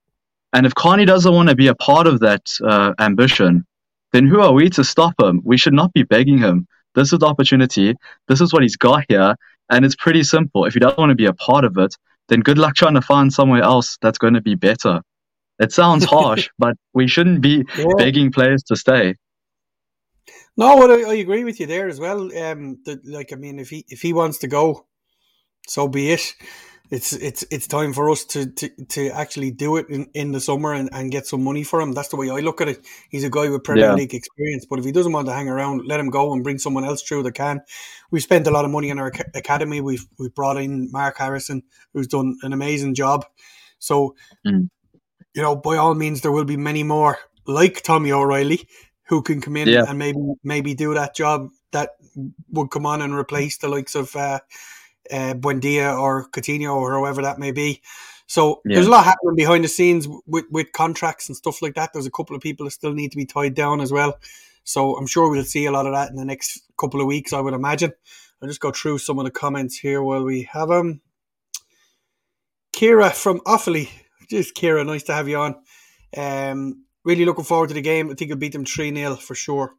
And 0.54 0.66
if 0.66 0.74
Carney 0.74 1.06
doesn't 1.06 1.34
want 1.34 1.50
to 1.50 1.56
be 1.56 1.68
a 1.68 1.76
part 1.76 2.08
of 2.08 2.20
that 2.22 2.50
uh, 2.64 2.94
ambition, 3.00 3.66
then 4.14 4.28
who 4.28 4.42
are 4.42 4.54
we 4.54 4.70
to 4.72 4.84
stop 4.84 5.14
him? 5.22 5.42
We 5.44 5.58
should 5.58 5.74
not 5.74 5.94
be 5.94 6.04
begging 6.04 6.38
him. 6.38 6.68
This 6.98 7.14
is 7.14 7.20
the 7.20 7.28
opportunity. 7.28 7.94
This 8.28 8.42
is 8.42 8.52
what 8.52 8.64
he's 8.64 8.76
got 8.76 9.06
here. 9.08 9.36
And 9.70 9.86
it's 9.86 9.96
pretty 9.96 10.24
simple. 10.24 10.66
If 10.66 10.74
he 10.74 10.80
doesn't 10.80 10.98
want 10.98 11.12
to 11.12 11.16
be 11.16 11.28
a 11.28 11.34
part 11.34 11.64
of 11.64 11.78
it, 11.78 11.96
then 12.28 12.40
good 12.40 12.58
luck 12.58 12.76
trying 12.76 12.96
to 12.96 13.02
find 13.02 13.32
somewhere 13.32 13.62
else 13.62 14.00
that's 14.02 14.18
going 14.18 14.34
to 14.34 14.42
be 14.42 14.56
better. 14.56 15.02
It 15.60 15.72
sounds 15.72 16.06
harsh, 16.16 16.50
but 16.58 16.76
we 16.96 17.08
shouldn't 17.08 17.42
be 17.42 17.64
yeah. 17.78 17.86
begging 17.98 18.32
players 18.32 18.64
to 18.64 18.76
stay. 18.76 19.14
No, 20.58 20.92
I, 20.92 21.12
I, 21.12 21.14
agree 21.16 21.44
with 21.44 21.60
you 21.60 21.68
there 21.68 21.88
as 21.88 22.00
well. 22.00 22.36
Um, 22.36 22.80
the, 22.84 23.00
like, 23.04 23.32
I 23.32 23.36
mean, 23.36 23.60
if 23.60 23.70
he 23.70 23.86
if 23.90 24.02
he 24.02 24.12
wants 24.12 24.40
to 24.40 24.48
go, 24.48 24.88
so 25.68 25.88
be 25.88 26.12
it. 26.12 26.34
It's 26.90 27.14
it's 27.14 27.44
it's 27.52 27.68
time 27.68 27.94
for 27.94 28.10
us 28.10 28.24
to 28.26 28.46
to, 28.46 28.70
to 28.70 29.10
actually 29.10 29.52
do 29.52 29.78
it 29.78 29.90
in, 29.90 30.10
in 30.14 30.32
the 30.32 30.40
summer 30.40 30.74
and, 30.74 30.90
and 30.94 31.12
get 31.12 31.26
some 31.26 31.44
money 31.44 31.64
for 31.64 31.82
him. 31.82 31.92
That's 31.94 32.10
the 32.10 32.16
way 32.16 32.30
I 32.30 32.40
look 32.40 32.62
at 32.62 32.70
it. 32.70 32.86
He's 33.10 33.24
a 33.24 33.30
guy 33.30 33.50
with 33.50 33.64
Premier 33.64 33.86
yeah. 33.86 33.94
League 33.94 34.14
experience, 34.14 34.66
but 34.66 34.80
if 34.80 34.86
he 34.86 34.92
doesn't 34.92 35.12
want 35.12 35.28
to 35.28 35.34
hang 35.34 35.50
around, 35.50 35.86
let 35.86 36.00
him 36.00 36.10
go 36.10 36.34
and 36.34 36.44
bring 36.44 36.60
someone 36.60 36.86
else 36.86 37.02
through 37.02 37.24
that 37.24 37.34
can. 37.34 37.62
We've 38.10 38.24
spent 38.24 38.48
a 38.48 38.52
lot 38.52 38.66
of 38.66 38.72
money 38.72 38.90
in 38.90 39.00
our 39.00 39.12
academy. 39.36 39.82
We've 39.82 40.06
we 40.18 40.30
brought 40.30 40.58
in 40.58 40.90
Mark 40.92 41.18
Harrison, 41.18 41.64
who's 41.94 42.08
done 42.08 42.38
an 42.42 42.54
amazing 42.54 42.96
job. 42.96 43.26
So 43.80 44.16
mm 44.46 44.70
you 45.38 45.44
know, 45.44 45.56
by 45.56 45.78
all 45.78 45.94
means, 45.94 46.22
there 46.22 46.32
will 46.32 46.46
be 46.46 46.58
many 46.58 46.82
more 46.82 47.20
like 47.46 47.84
Tommy 47.84 48.12
O'Reilly 48.12 48.68
who 49.04 49.22
can 49.22 49.40
come 49.40 49.56
in 49.56 49.68
yeah. 49.68 49.86
and 49.88 49.98
maybe 50.00 50.20
maybe 50.44 50.74
do 50.74 50.96
that 50.96 51.16
job 51.16 51.50
that 51.72 51.92
would 52.50 52.72
come 52.72 52.88
on 52.88 53.04
and 53.04 53.14
replace 53.14 53.58
the 53.58 53.68
likes 53.68 53.94
of 53.94 54.16
uh, 54.16 54.40
uh, 55.12 55.34
Buendia 55.34 56.00
or 56.00 56.30
Coutinho 56.30 56.76
or 56.76 56.98
whoever 56.98 57.22
that 57.22 57.40
may 57.40 57.52
be. 57.52 57.82
So 58.28 58.62
yeah. 58.66 58.76
there's 58.76 58.88
a 58.88 58.92
lot 58.92 59.06
happening 59.06 59.36
behind 59.36 59.64
the 59.64 59.70
scenes 59.70 60.08
with, 60.26 60.46
with 60.52 60.72
contracts 60.74 61.30
and 61.30 61.36
stuff 61.36 61.62
like 61.62 61.76
that. 61.76 61.92
There's 61.94 62.06
a 62.06 62.12
couple 62.12 62.36
of 62.36 62.42
people 62.42 62.66
that 62.66 62.72
still 62.72 62.94
need 62.94 63.12
to 63.12 63.18
be 63.18 63.26
tied 63.26 63.54
down 63.54 63.80
as 63.80 63.92
well. 63.92 64.20
So 64.64 64.98
I'm 64.98 65.08
sure 65.08 65.30
we'll 65.30 65.46
see 65.46 65.66
a 65.66 65.72
lot 65.72 65.86
of 65.86 65.94
that 65.94 66.10
in 66.10 66.18
the 66.18 66.26
next 66.26 66.62
couple 66.78 67.00
of 67.00 67.08
weeks, 67.08 67.32
I 67.32 67.40
would 67.40 67.54
imagine. 67.54 67.94
I'll 68.42 68.50
just 68.50 68.60
go 68.60 68.72
through 68.72 68.98
some 68.98 69.18
of 69.18 69.26
the 69.26 69.32
comments 69.32 69.78
here 69.78 70.04
while 70.04 70.24
we 70.24 70.44
have 70.52 70.68
them. 70.68 71.02
Kira 72.74 73.12
from 73.12 73.40
Offaly 73.40 73.90
just 74.28 74.56
Kira, 74.56 74.86
nice 74.86 75.04
to 75.04 75.14
have 75.14 75.28
you 75.28 75.38
on. 75.38 75.56
Um, 76.16 76.86
really 77.04 77.26
looking 77.26 77.44
forward 77.44 77.70
to 77.70 77.74
the 77.74 77.82
game. 77.82 78.10
I 78.10 78.14
think 78.14 78.30
we'll 78.30 78.38
beat 78.38 78.54
them 78.54 78.66
3 78.66 78.94
0 78.94 79.16
for 79.16 79.36
sure. 79.36 79.76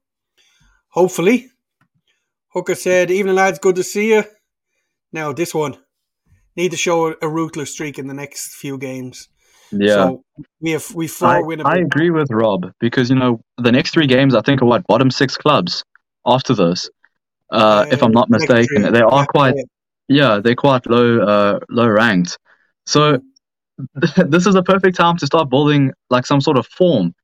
Hopefully. 0.88 1.50
Hooker 2.48 2.74
said, 2.74 3.10
Evening 3.10 3.34
lads, 3.34 3.58
good 3.58 3.76
to 3.76 3.84
see 3.84 4.14
you. 4.14 4.24
Now, 5.12 5.33
this 5.33 5.55
one. 5.55 5.77
Need 6.57 6.73
to 6.73 6.77
show 6.77 7.14
a 7.23 7.29
ruthless 7.29 7.73
streak 7.73 8.01
in 8.01 8.09
the 8.09 8.14
next 8.14 8.57
few 8.57 8.79
games. 8.79 9.29
Yeah. 9.71 9.94
So 9.94 10.25
we 10.61 10.73
have 10.73 10.92
we 10.94 11.07
four 11.07 11.29
I, 11.29 11.42
winnable. 11.42 11.66
I 11.66 11.79
agree 11.79 12.11
with 12.11 12.31
Rob 12.31 12.73
because 12.81 13.11
you 13.11 13.16
know 13.16 13.40
the 13.59 13.71
next 13.71 13.92
three 13.92 14.07
games 14.07 14.35
I 14.35 14.40
think 14.40 14.62
are 14.62 14.64
what 14.64 14.87
bottom 14.87 15.11
six 15.11 15.37
clubs 15.37 15.85
after 16.27 16.55
this. 16.55 16.90
Uh, 17.53 17.55
uh, 17.55 17.87
if 17.90 18.03
I'm 18.03 18.12
not 18.12 18.29
mistaken, 18.29 18.92
they 18.92 19.01
are 19.01 19.27
quite 19.27 19.55
yeah, 20.09 20.40
they're 20.42 20.55
quite 20.55 20.87
low 20.87 21.21
uh, 21.21 21.61
low 21.68 21.87
ranked. 21.87 22.38
So 22.87 23.21
this 24.16 24.47
is 24.47 24.55
a 24.55 24.62
perfect 24.62 24.97
time 24.97 25.16
to 25.18 25.27
start 25.27 25.51
building 25.51 25.92
like 26.11 26.27
some 26.27 26.40
sort 26.40 26.59
of 26.59 26.66
form. 26.66 27.14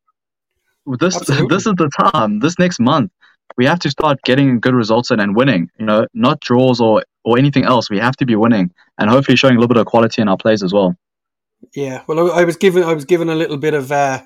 This 0.99 1.17
Absolutely. 1.21 1.49
this 1.49 1.67
is 1.67 1.75
the 1.77 1.91
time. 2.13 2.41
This 2.41 2.59
next 2.59 2.79
month, 2.79 3.11
we 3.57 3.67
have 3.67 3.79
to 3.81 3.91
start 3.91 4.19
getting 4.25 4.61
good 4.61 4.75
results 4.75 5.11
in 5.11 5.21
and 5.21 5.37
winning. 5.37 5.71
You 5.79 5.87
know, 5.87 6.07
not 6.15 6.41
draws 6.41 6.81
or 6.81 7.05
or 7.25 7.39
anything 7.39 7.65
else. 7.65 7.91
We 7.91 7.99
have 7.99 8.17
to 8.17 8.27
be 8.27 8.37
winning 8.37 8.71
and 8.99 9.11
hopefully 9.11 9.37
showing 9.37 9.57
a 9.57 9.59
little 9.59 9.75
bit 9.75 9.81
of 9.81 9.87
quality 9.87 10.23
in 10.23 10.29
our 10.29 10.37
plays 10.37 10.63
as 10.63 10.73
well. 10.73 10.97
Yeah, 11.75 12.03
well, 12.07 12.33
I 12.33 12.45
was 12.45 12.57
given 12.57 12.83
I 12.83 12.93
was 12.93 13.05
given 13.05 13.29
a 13.29 13.35
little 13.35 13.57
bit 13.57 13.75
of 13.75 13.91
uh, 13.91 14.21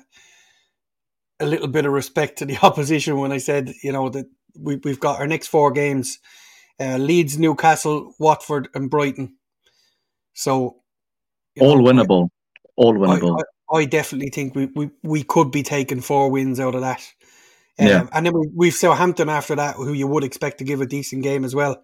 a 1.39 1.45
little 1.45 1.67
bit 1.67 1.85
of 1.85 1.93
respect 1.93 2.39
to 2.39 2.45
the 2.45 2.57
opposition 2.63 3.17
when 3.17 3.31
I 3.31 3.37
said 3.37 3.73
you 3.83 3.91
know 3.91 4.09
that 4.09 4.25
we 4.57 4.77
we've 4.77 4.99
got 4.99 5.19
our 5.19 5.27
next 5.27 5.47
four 5.47 5.71
games: 5.71 6.19
uh, 6.79 6.97
Leeds, 6.97 7.37
Newcastle, 7.37 8.13
Watford, 8.19 8.69
and 8.73 8.89
Brighton. 8.89 9.35
So 10.33 10.77
all 11.59 11.77
know, 11.77 11.83
winnable. 11.83 12.25
I, 12.25 12.69
all 12.75 12.93
winnable. 12.93 13.41
I, 13.71 13.77
I, 13.77 13.85
definitely 13.85 14.29
think 14.29 14.55
we, 14.55 14.67
we, 14.67 14.89
we 15.03 15.23
could 15.23 15.51
be 15.51 15.63
taking 15.63 16.01
four 16.01 16.29
wins 16.31 16.59
out 16.59 16.75
of 16.75 16.81
that. 16.81 17.05
Um, 17.79 17.87
yeah. 17.87 18.07
And 18.11 18.25
then 18.25 18.33
we, 18.33 18.47
we've 18.53 18.73
Southampton 18.73 19.29
after 19.29 19.55
that, 19.55 19.75
who 19.75 19.93
you 19.93 20.07
would 20.07 20.23
expect 20.23 20.57
to 20.57 20.65
give 20.65 20.81
a 20.81 20.85
decent 20.85 21.23
game 21.23 21.45
as 21.45 21.55
well. 21.55 21.77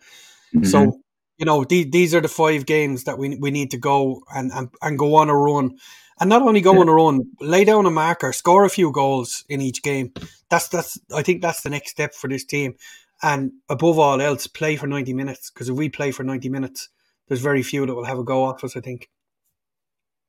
Mm-hmm. 0.54 0.66
So, 0.66 1.00
you 1.38 1.46
know, 1.46 1.64
these, 1.64 1.90
these 1.90 2.14
are 2.14 2.22
the 2.22 2.28
five 2.28 2.66
games 2.66 3.06
that 3.06 3.18
we, 3.18 3.38
we 3.38 3.52
need 3.52 3.72
to 3.72 3.78
go 3.78 4.22
and, 4.34 4.52
and, 4.52 4.70
and 4.82 5.00
go 5.00 5.16
on 5.16 5.30
a 5.30 5.36
run. 5.36 5.78
And 6.20 6.30
not 6.30 6.44
only 6.44 6.62
go 6.62 6.74
yeah. 6.74 6.80
on 6.80 6.90
a 6.90 6.94
run, 6.94 7.24
lay 7.42 7.66
down 7.66 7.86
a 7.86 7.92
marker, 7.92 8.32
score 8.32 8.64
a 8.64 8.70
few 8.70 8.92
goals 8.92 9.44
in 9.50 9.60
each 9.60 9.84
game. 9.84 10.14
That's 10.50 10.70
that's 10.70 10.98
I 11.14 11.24
think 11.24 11.42
that's 11.42 11.62
the 11.62 11.70
next 11.70 11.92
step 11.92 12.14
for 12.14 12.30
this 12.30 12.46
team. 12.46 12.76
And 13.22 13.52
above 13.68 14.00
all 14.00 14.22
else, 14.22 14.48
play 14.48 14.78
for 14.78 14.88
ninety 14.88 15.14
minutes. 15.14 15.52
Because 15.52 15.68
if 15.68 15.76
we 15.76 15.90
play 15.90 16.12
for 16.12 16.24
ninety 16.24 16.48
minutes, 16.48 16.88
there's 17.28 17.42
very 17.42 17.64
few 17.64 17.86
that 17.86 17.94
will 17.94 18.06
have 18.06 18.18
a 18.18 18.24
go 18.24 18.46
off 18.46 18.64
us. 18.64 18.78
I 18.78 18.80
think. 18.80 19.10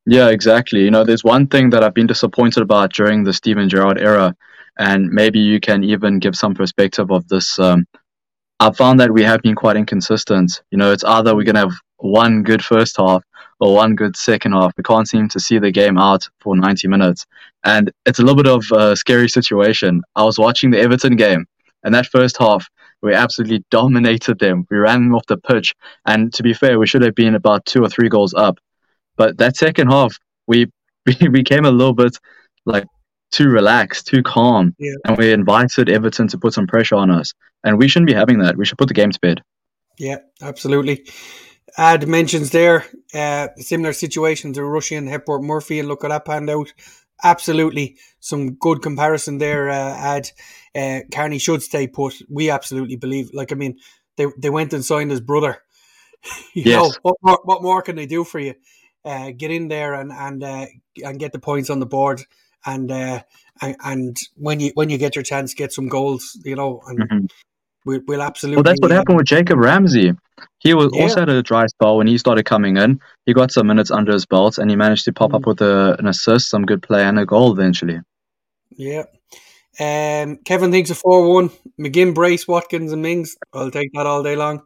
Yeah, 0.07 0.29
exactly. 0.29 0.83
You 0.83 0.91
know, 0.93 1.05
there's 1.05 1.25
one 1.25 1.49
thing 1.49 1.71
that 1.71 1.83
I've 1.83 1.95
been 1.95 2.07
disappointed 2.07 2.63
about 2.63 2.93
during 2.93 3.25
the 3.25 3.33
Steven 3.33 3.69
Gerrard 3.69 3.99
era, 3.99 4.37
and 4.79 5.09
maybe 5.11 5.41
you 5.41 5.59
can 5.59 5.83
even 5.83 6.21
give 6.21 6.37
some 6.37 6.55
perspective 6.55 7.11
of 7.11 7.27
this. 7.27 7.59
Um, 7.59 7.87
I've 8.61 8.77
found 8.77 9.01
that 9.01 9.13
we 9.13 9.25
have 9.25 9.43
been 9.43 9.57
quite 9.57 9.77
inconsistent. 9.77 10.63
You 10.71 10.79
know, 10.79 10.93
it's 10.93 11.05
either 11.05 11.35
we're 11.35 11.45
going 11.45 11.57
to 11.57 11.63
have 11.63 11.79
one 11.99 12.45
good 12.45 12.65
first 12.65 12.97
half 12.97 13.25
or 13.59 13.75
one 13.75 13.97
good 13.97 14.17
second 14.17 14.53
half. 14.53 14.73
We 14.77 14.85
can't 14.85 15.09
seem 15.09 15.29
to 15.31 15.41
see 15.41 15.59
the 15.59 15.73
game 15.73 15.99
out 15.99 16.29
for 16.41 16.57
90 16.57 16.87
minutes. 16.89 17.27
And 17.65 17.91
it's 18.05 18.21
a 18.21 18.23
little 18.23 18.43
bit 18.43 18.47
of 18.47 18.65
a 18.73 18.97
scary 18.97 19.29
situation. 19.29 20.03
I 20.15 20.23
was 20.23 20.39
watching 20.39 20.71
the 20.71 20.79
Everton 20.79 21.17
game, 21.17 21.47
and 21.83 21.93
that 21.95 22.07
first 22.07 22.37
half, 22.39 22.69
we 23.03 23.13
absolutely 23.13 23.65
dominated 23.71 24.39
them. 24.39 24.67
We 24.71 24.77
ran 24.77 25.03
them 25.03 25.15
off 25.17 25.27
the 25.27 25.37
pitch. 25.37 25.75
And 26.07 26.33
to 26.35 26.45
be 26.45 26.55
fair, 26.55 26.79
we 26.79 26.87
should 26.87 27.03
have 27.03 27.17
been 27.17 27.35
about 27.35 27.65
two 27.65 27.83
or 27.83 27.89
three 27.89 28.09
goals 28.09 28.35
up. 28.35 28.59
But 29.17 29.39
that 29.39 29.57
second 29.57 29.89
half, 29.89 30.19
we 30.47 30.71
we 31.21 31.29
became 31.29 31.65
a 31.65 31.71
little 31.71 31.95
bit 31.95 32.19
like 32.65 32.85
too 33.31 33.49
relaxed, 33.49 34.07
too 34.07 34.23
calm, 34.23 34.75
yeah. 34.79 34.95
and 35.05 35.17
we 35.19 35.33
invited 35.33 35.89
Everton 35.89 36.29
to 36.29 36.39
put 36.39 36.53
some 36.55 36.67
pressure 36.67 36.97
on 36.97 37.11
us. 37.11 37.33
And 37.65 37.79
we 37.79 37.89
shouldn't 37.89 38.09
be 38.09 38.15
having 38.15 38.39
that. 38.41 38.57
We 38.57 38.65
should 38.65 38.79
put 38.79 38.89
the 38.89 38.95
game 38.95 39.11
to 39.11 39.21
bed. 39.21 39.43
Yeah, 39.99 40.19
absolutely. 40.41 41.07
Ad 41.79 42.07
mentions 42.07 42.51
there 42.51 42.85
uh, 43.15 43.49
similar 43.57 43.93
situation 43.93 44.53
to 44.53 44.61
Rushian 44.61 45.09
Hepburn 45.09 45.45
Murphy, 45.45 45.79
and 45.79 45.89
look 45.89 46.05
at 46.05 46.09
that 46.09 46.25
panned 46.25 46.51
out. 46.51 46.73
Absolutely, 47.25 47.97
some 48.21 48.55
good 48.55 48.83
comparison 48.83 49.39
there. 49.39 49.71
Uh, 49.71 49.97
ad 49.97 50.31
uh, 50.75 51.01
Carney 51.13 51.39
should 51.39 51.63
stay 51.63 51.87
put. 51.87 52.15
We 52.29 52.51
absolutely 52.51 52.97
believe. 52.97 53.31
Like 53.33 53.53
I 53.53 53.55
mean, 53.55 53.79
they 54.17 54.27
they 54.39 54.51
went 54.51 54.73
and 54.73 54.85
signed 54.85 55.11
his 55.11 55.21
brother. 55.21 55.63
you 56.55 56.63
Yes. 56.65 56.75
know 56.83 56.93
what 57.03 57.17
more, 57.23 57.41
what 57.45 57.63
more 57.63 57.83
can 57.83 57.97
they 57.97 58.07
do 58.07 58.25
for 58.25 58.39
you? 58.39 58.55
Uh, 59.07 59.31
get 59.31 59.53
in 59.53 59.69
there 59.69 59.95
and 59.95 60.11
and 60.13 60.43
uh, 60.43 60.67
and 61.05 61.21
get 61.21 61.33
the 61.33 61.39
points 61.39 61.71
on 61.71 61.79
the 61.79 61.87
board. 61.87 62.21
And, 62.67 62.91
uh, 62.91 63.23
and 63.63 63.77
and 63.85 64.17
when 64.35 64.59
you 64.59 64.73
when 64.75 64.91
you 64.91 64.99
get 64.99 65.15
your 65.15 65.23
chance, 65.23 65.55
get 65.55 65.73
some 65.73 65.89
goals. 65.89 66.37
You 66.45 66.57
know, 66.57 66.83
and 66.89 66.99
Mhm. 66.99 67.31
we'll, 67.85 68.01
we'll 68.09 68.23
absolutely. 68.23 68.57
Well, 68.57 68.65
that's 68.65 68.81
what 68.81 68.91
happened 68.91 69.19
with 69.19 69.27
Jacob 69.27 69.59
Ramsey. 69.61 70.13
He 70.59 70.75
was 70.75 70.91
Yeah. 70.93 71.03
also 71.03 71.21
had 71.21 71.29
a 71.29 71.43
dry 71.43 71.67
spell 71.67 71.99
when 71.99 72.09
he 72.09 72.19
started 72.19 72.45
coming 72.45 72.77
in. 72.77 72.99
He 73.27 73.33
got 73.33 73.53
some 73.53 73.69
minutes 73.69 73.93
under 73.93 74.13
his 74.13 74.27
belt, 74.27 74.59
and 74.59 74.69
he 74.69 74.77
managed 74.77 75.05
to 75.05 75.13
pop 75.13 75.31
Mm. 75.31 75.37
up 75.37 75.47
with 75.47 75.61
a, 75.63 75.95
an 76.01 76.09
assist, 76.09 76.51
some 76.51 76.65
good 76.67 76.83
play, 76.83 77.05
and 77.05 77.19
a 77.19 77.25
goal 77.25 77.53
eventually. 77.53 78.01
Yeah. 78.77 79.05
Um, 79.79 80.39
Kevin 80.45 80.73
thinks 80.73 80.91
a 80.91 80.95
4 80.97 81.33
1. 81.33 81.51
McGinn, 81.79 82.15
Brace, 82.15 82.49
Watkins, 82.49 82.91
and 82.93 83.03
Mings. 83.03 83.37
I'll 83.53 83.71
take 83.71 83.91
that 83.95 84.07
all 84.07 84.23
day 84.25 84.35
long. 84.35 84.63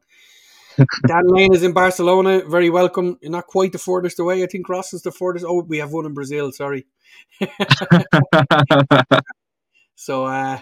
Dan 1.06 1.26
Lane 1.26 1.54
is 1.54 1.62
in 1.62 1.72
Barcelona. 1.72 2.42
Very 2.46 2.70
welcome. 2.70 3.18
You're 3.20 3.32
not 3.32 3.46
quite 3.46 3.72
the 3.72 3.78
furthest 3.78 4.18
away. 4.18 4.42
I 4.42 4.46
think 4.46 4.68
Ross 4.68 4.92
is 4.92 5.02
the 5.02 5.12
furthest. 5.12 5.44
Oh, 5.46 5.62
we 5.62 5.78
have 5.78 5.92
one 5.92 6.06
in 6.06 6.14
Brazil. 6.14 6.52
Sorry. 6.52 6.86
So, 10.00 10.24
uh, 10.24 10.58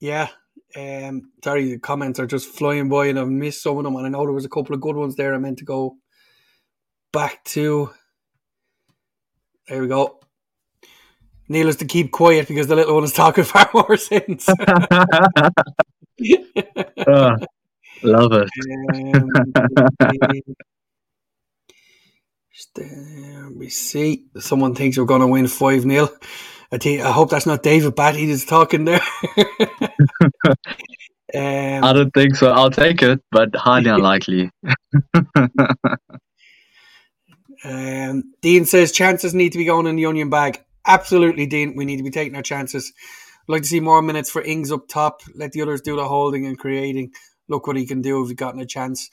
yeah. 0.00 0.28
Um, 0.76 1.32
sorry, 1.42 1.70
the 1.70 1.78
comments 1.78 2.20
are 2.20 2.26
just 2.26 2.46
flying 2.54 2.90
by 2.90 3.06
and 3.06 3.18
I've 3.18 3.26
missed 3.26 3.62
some 3.62 3.78
of 3.78 3.84
them. 3.84 3.96
And 3.96 4.04
I 4.04 4.10
know 4.10 4.24
there 4.24 4.32
was 4.34 4.44
a 4.44 4.50
couple 4.50 4.74
of 4.74 4.82
good 4.82 4.96
ones 4.96 5.16
there 5.16 5.34
I 5.34 5.38
meant 5.38 5.60
to 5.60 5.64
go 5.64 5.96
back 7.10 7.42
to. 7.44 7.88
There 9.66 9.80
we 9.80 9.88
go. 9.88 10.20
Neil 11.48 11.68
is 11.68 11.76
to 11.76 11.86
keep 11.86 12.10
quiet 12.12 12.48
because 12.48 12.66
the 12.66 12.76
little 12.76 12.94
one 12.94 13.04
is 13.04 13.14
talking 13.14 13.44
far 13.52 13.70
more 13.72 13.96
sense. 13.96 14.46
Ah, 17.08 17.36
love 18.02 18.32
it. 18.32 18.48
Me 23.54 23.68
see. 23.68 24.26
Someone 24.38 24.74
thinks 24.74 24.98
we're 24.98 25.04
going 25.04 25.20
to 25.20 25.26
win 25.26 25.46
5 25.46 25.82
0. 25.82 26.08
I 26.72 26.78
think 26.78 27.02
I 27.02 27.10
hope 27.10 27.30
that's 27.30 27.46
not 27.46 27.62
David 27.62 27.94
Batty 27.94 28.26
that's 28.26 28.44
talking 28.44 28.84
there. 28.84 29.00
um, 30.46 31.84
I 31.84 31.92
don't 31.92 32.12
think 32.12 32.34
so. 32.34 32.50
I'll 32.50 32.70
take 32.70 33.02
it, 33.02 33.20
but 33.30 33.54
highly 33.54 33.90
unlikely. 33.90 34.50
Um, 37.64 38.32
Dean 38.40 38.64
says 38.64 38.92
chances 38.92 39.34
need 39.34 39.52
to 39.52 39.58
be 39.58 39.64
going 39.64 39.86
in 39.86 39.96
the 39.96 40.06
onion 40.06 40.30
bag. 40.30 40.62
Absolutely, 40.86 41.46
Dean. 41.46 41.76
We 41.76 41.84
need 41.84 41.98
to 41.98 42.02
be 42.02 42.10
taking 42.10 42.34
our 42.34 42.42
chances. 42.42 42.92
I'd 43.48 43.52
like 43.52 43.62
to 43.62 43.68
see 43.68 43.80
more 43.80 44.02
minutes 44.02 44.30
for 44.30 44.42
Ings 44.42 44.72
up 44.72 44.88
top. 44.88 45.20
Let 45.34 45.52
the 45.52 45.62
others 45.62 45.80
do 45.80 45.96
the 45.96 46.04
holding 46.04 46.46
and 46.46 46.58
creating. 46.58 47.12
Look 47.48 47.66
what 47.66 47.76
he 47.76 47.86
can 47.86 48.02
do 48.02 48.22
if 48.22 48.28
he's 48.28 48.36
gotten 48.36 48.60
a 48.60 48.66
chance. 48.66 49.10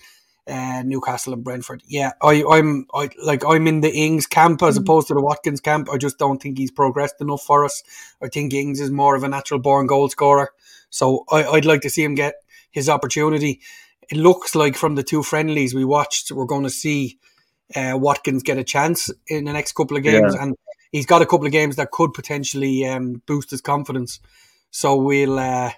Uh, 0.48 0.82
Newcastle 0.84 1.34
and 1.34 1.44
Brentford. 1.44 1.84
Yeah, 1.86 2.14
I, 2.24 2.44
I'm 2.44 2.88
I 2.94 3.10
like 3.24 3.44
I'm 3.46 3.68
in 3.68 3.82
the 3.82 3.92
Ings 3.92 4.26
camp 4.26 4.64
as 4.64 4.78
opposed 4.78 5.08
to 5.10 5.14
the 5.14 5.22
Watkins 5.22 5.62
camp. 5.62 5.90
I 5.92 5.98
just 5.98 6.18
don't 6.18 6.42
think 6.42 6.58
he's 6.58 6.72
progressed 6.72 7.22
enough 7.22 7.44
for 7.44 7.66
us. 7.66 7.84
I 8.20 8.30
think 8.30 8.54
Ings 8.54 8.80
is 8.80 8.90
more 8.90 9.16
of 9.16 9.24
a 9.24 9.30
natural 9.30 9.60
born 9.60 9.86
goal 9.86 10.10
scorer. 10.10 10.50
So 10.90 11.24
I, 11.32 11.44
I'd 11.44 11.66
like 11.66 11.82
to 11.82 11.90
see 11.90 12.04
him 12.04 12.16
get 12.16 12.36
his 12.72 12.90
opportunity. 12.90 13.62
It 14.10 14.18
looks 14.18 14.56
like 14.56 14.76
from 14.76 14.96
the 14.96 15.04
two 15.04 15.22
friendlies 15.22 15.76
we 15.76 15.86
watched, 15.86 16.32
we're 16.32 16.46
going 16.46 16.64
to 16.64 16.72
see 16.72 17.20
uh, 17.76 17.94
Watkins 17.96 18.42
get 18.42 18.58
a 18.58 18.64
chance 18.64 19.12
in 19.28 19.46
the 19.46 19.54
next 19.54 19.74
couple 19.74 19.98
of 19.98 20.04
games, 20.04 20.34
and 20.42 20.56
he's 20.92 21.06
got 21.06 21.22
a 21.22 21.28
couple 21.28 21.46
of 21.46 21.52
games 21.52 21.76
that 21.76 21.92
could 21.92 22.14
potentially 22.14 22.88
um, 22.88 23.22
boost 23.28 23.52
his 23.52 23.62
confidence. 23.62 24.20
So 24.72 24.96
we'll 24.96 25.38
uh, 25.38 25.72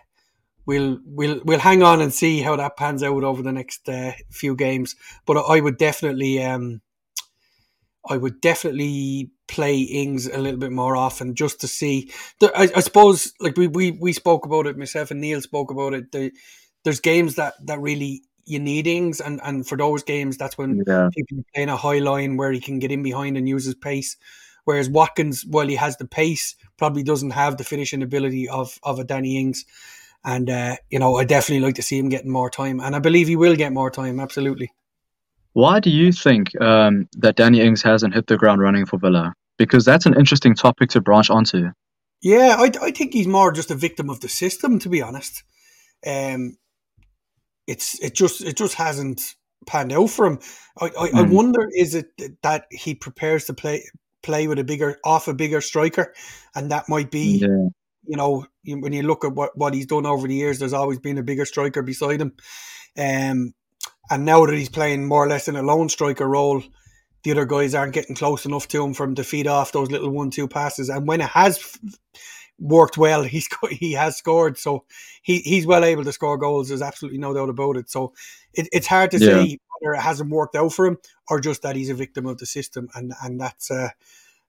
we'll 0.65 1.00
we'll 1.06 1.41
we'll 1.43 1.60
hang 1.60 1.84
on 1.84 2.02
and 2.02 2.13
see 2.13 2.41
how 2.41 2.56
that 2.56 2.78
pans 2.78 3.04
out 3.04 3.24
over 3.24 3.41
the 3.41 3.52
next 3.52 3.88
uh, 3.89 4.13
few 4.30 4.56
games. 4.56 4.95
But 5.26 5.38
I 5.38 5.60
would 5.60 5.78
definitely 5.78 6.43
um, 6.43 6.82
I 8.10 8.17
would 8.17 8.41
definitely 8.41 9.32
play 9.47 9.82
Ings 9.82 10.28
a 10.28 10.39
little 10.39 10.60
bit 10.60 10.71
more 10.71 10.95
often 10.95 11.36
just 11.36 11.62
to 11.62 11.67
see. 11.67 12.12
The, 12.39 12.52
I, 12.56 12.69
I 12.76 12.80
suppose 12.80 13.34
like 13.39 13.58
we, 13.58 13.67
we 13.67 13.91
we 13.91 14.13
spoke 14.13 14.45
about 14.45 14.65
it. 14.67 14.78
Myself 14.78 15.12
and 15.12 15.21
Neil 15.21 15.41
spoke 15.41 15.71
about 15.71 15.93
it. 15.93 16.12
The, 16.12 16.32
there's 16.84 17.00
games 17.00 17.36
that 17.36 17.54
that 17.67 17.80
really 17.80 18.24
you 18.45 18.60
need 18.60 18.88
Ings, 18.88 19.21
and 19.21 19.39
and 19.43 19.67
for 19.67 19.78
those 19.78 20.04
games, 20.04 20.38
that's 20.38 20.58
when 20.58 20.84
Yeah. 20.88 21.10
people 21.15 21.39
are 21.39 21.45
playing 21.54 21.69
a 21.69 21.78
high 21.78 22.00
line 22.00 22.38
where 22.38 22.52
he 22.52 22.60
can 22.60 22.80
get 22.80 22.91
in 22.91 23.04
behind 23.04 23.38
and 23.38 23.47
use 23.47 23.65
his 23.65 23.76
pace. 23.76 24.17
Whereas 24.63 24.89
Watkins, 24.89 25.43
while 25.45 25.67
he 25.67 25.76
has 25.76 25.97
the 25.97 26.08
pace, 26.08 26.56
probably 26.78 27.04
doesn't 27.04 27.32
have 27.32 27.58
the 27.58 27.63
finishing 27.63 28.02
ability 28.02 28.50
of 28.50 28.80
of 28.84 29.00
a 29.00 29.04
Danny 29.04 29.38
Ings. 29.38 29.65
And 30.23 30.49
uh, 30.49 30.75
you 30.89 30.99
know, 30.99 31.15
I 31.15 31.23
definitely 31.23 31.65
like 31.65 31.75
to 31.75 31.81
see 31.81 31.97
him 31.97 32.10
getting 32.10 32.31
more 32.31 32.49
time, 32.49 32.79
and 32.79 32.95
I 32.95 32.99
believe 32.99 33.27
he 33.27 33.36
will 33.36 33.55
get 33.55 33.73
more 33.73 33.89
time. 33.89 34.19
Absolutely. 34.19 34.71
Why 35.53 35.79
do 35.79 35.89
you 35.89 36.12
think 36.12 36.60
um, 36.62 37.10
that 37.17 37.36
Danny 37.36 37.60
Ings 37.60 37.81
hasn't 37.81 38.13
hit 38.13 38.27
the 38.27 38.38
ground 38.38 38.62
running 38.62 38.86
for 38.86 38.97
Villa? 38.97 39.34
Because 39.57 39.84
that's 39.84 40.05
an 40.05 40.17
interesting 40.17 40.55
topic 40.55 40.89
to 40.91 41.01
branch 41.01 41.29
onto. 41.29 41.71
Yeah, 42.21 42.55
I, 42.57 42.71
I 42.81 42.91
think 42.91 43.13
he's 43.13 43.27
more 43.27 43.51
just 43.51 43.71
a 43.71 43.75
victim 43.75 44.10
of 44.10 44.19
the 44.21 44.29
system, 44.29 44.79
to 44.79 44.89
be 44.89 45.01
honest. 45.01 45.43
Um, 46.05 46.57
it's 47.67 47.99
it 48.01 48.15
just 48.15 48.41
it 48.41 48.57
just 48.57 48.75
hasn't 48.75 49.36
panned 49.65 49.91
out 49.91 50.10
for 50.10 50.25
him. 50.25 50.39
I, 50.79 50.86
I, 50.86 51.05
I 51.05 51.23
Mm. 51.23 51.34
wonder 51.34 51.67
is 51.75 51.95
it 51.95 52.07
that 52.43 52.65
he 52.71 52.95
prepares 52.95 53.45
to 53.45 53.53
play 53.53 53.84
play 54.23 54.47
with 54.47 54.60
a 54.60 54.63
bigger 54.63 54.99
off 55.03 55.27
a 55.27 55.34
bigger 55.34 55.62
striker, 55.62 56.13
and 56.55 56.71
that 56.71 56.89
might 56.89 57.12
be 57.12 57.41
Yeah. 57.41 57.69
You 58.05 58.17
know 58.17 58.45
when 58.65 58.93
you 58.93 59.03
look 59.03 59.23
at 59.25 59.33
what, 59.33 59.57
what 59.57 59.73
he's 59.73 59.85
done 59.85 60.05
over 60.05 60.27
the 60.27 60.35
years, 60.35 60.59
there's 60.59 60.73
always 60.73 60.99
been 60.99 61.17
a 61.17 61.23
bigger 61.23 61.45
striker 61.45 61.81
beside 61.81 62.21
him. 62.21 62.33
Um, 62.97 63.53
and 64.09 64.25
now 64.25 64.45
that 64.45 64.55
he's 64.55 64.69
playing 64.69 65.05
more 65.07 65.23
or 65.23 65.27
less 65.27 65.47
in 65.47 65.55
a 65.55 65.61
lone 65.61 65.89
striker 65.89 66.27
role, 66.27 66.63
the 67.23 67.31
other 67.31 67.45
guys 67.45 67.73
aren't 67.75 67.93
getting 67.93 68.15
close 68.15 68.45
enough 68.45 68.67
to 68.69 68.83
him 68.83 68.93
for 68.93 69.03
him 69.05 69.15
to 69.15 69.23
feed 69.23 69.47
off 69.47 69.71
those 69.71 69.91
little 69.91 70.09
one-two 70.09 70.47
passes. 70.47 70.89
And 70.89 71.07
when 71.07 71.21
it 71.21 71.29
has 71.29 71.77
worked 72.59 72.97
well, 72.97 73.23
he's 73.23 73.47
he 73.69 73.93
has 73.93 74.17
scored. 74.17 74.57
So 74.57 74.85
he, 75.21 75.39
he's 75.39 75.65
well 75.67 75.83
able 75.85 76.03
to 76.03 76.11
score 76.11 76.37
goals. 76.37 76.67
There's 76.69 76.81
absolutely 76.81 77.19
no 77.19 77.33
doubt 77.33 77.49
about 77.49 77.77
it. 77.77 77.89
So 77.89 78.13
it, 78.53 78.67
it's 78.71 78.87
hard 78.87 79.11
to 79.11 79.19
Yeah. 79.19 79.27
say 79.45 79.57
whether 79.79 79.93
it 79.95 80.01
hasn't 80.01 80.29
worked 80.29 80.55
out 80.55 80.73
for 80.73 80.85
him 80.85 80.97
or 81.29 81.39
just 81.39 81.61
that 81.63 81.75
he's 81.75 81.89
a 81.89 81.95
victim 81.95 82.25
of 82.25 82.37
the 82.37 82.45
system. 82.45 82.89
And 82.95 83.13
and 83.23 83.39
that's 83.39 83.71
uh, 83.71 83.89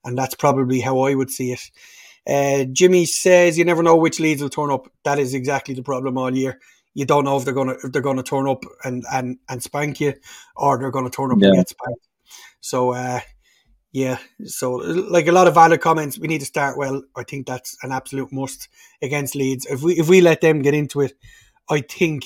and 0.04 0.18
that's 0.18 0.34
probably 0.34 0.80
how 0.80 1.00
I 1.00 1.14
would 1.14 1.30
see 1.30 1.52
it. 1.52 1.70
Uh, 2.26 2.64
Jimmy 2.72 3.04
says 3.04 3.58
you 3.58 3.64
never 3.64 3.82
know 3.82 3.96
which 3.96 4.20
leads 4.20 4.42
will 4.42 4.48
turn 4.48 4.70
up. 4.70 4.88
That 5.04 5.18
is 5.18 5.34
exactly 5.34 5.74
the 5.74 5.82
problem 5.82 6.16
all 6.18 6.34
year. 6.36 6.60
You 6.94 7.04
don't 7.04 7.24
know 7.24 7.36
if 7.36 7.44
they're 7.44 7.54
gonna 7.54 7.74
if 7.82 7.90
they're 7.92 8.02
gonna 8.02 8.22
turn 8.22 8.48
up 8.48 8.64
and 8.84 9.04
and 9.12 9.38
and 9.48 9.62
spank 9.62 10.00
you, 10.00 10.14
or 10.56 10.78
they're 10.78 10.90
gonna 10.90 11.10
turn 11.10 11.32
up 11.32 11.38
and 11.42 11.56
get 11.56 11.68
spanked. 11.70 12.06
So 12.60 12.92
uh, 12.92 13.20
yeah, 13.92 14.18
so 14.44 14.72
like 14.74 15.26
a 15.26 15.32
lot 15.32 15.48
of 15.48 15.54
valid 15.54 15.80
comments. 15.80 16.18
We 16.18 16.28
need 16.28 16.40
to 16.40 16.46
start 16.46 16.78
well. 16.78 17.02
I 17.16 17.24
think 17.24 17.46
that's 17.46 17.76
an 17.82 17.92
absolute 17.92 18.32
must 18.32 18.68
against 19.02 19.34
Leeds. 19.34 19.66
If 19.66 19.82
we 19.82 19.94
if 19.98 20.08
we 20.08 20.20
let 20.20 20.40
them 20.42 20.62
get 20.62 20.74
into 20.74 21.00
it, 21.00 21.14
I 21.68 21.80
think 21.80 22.24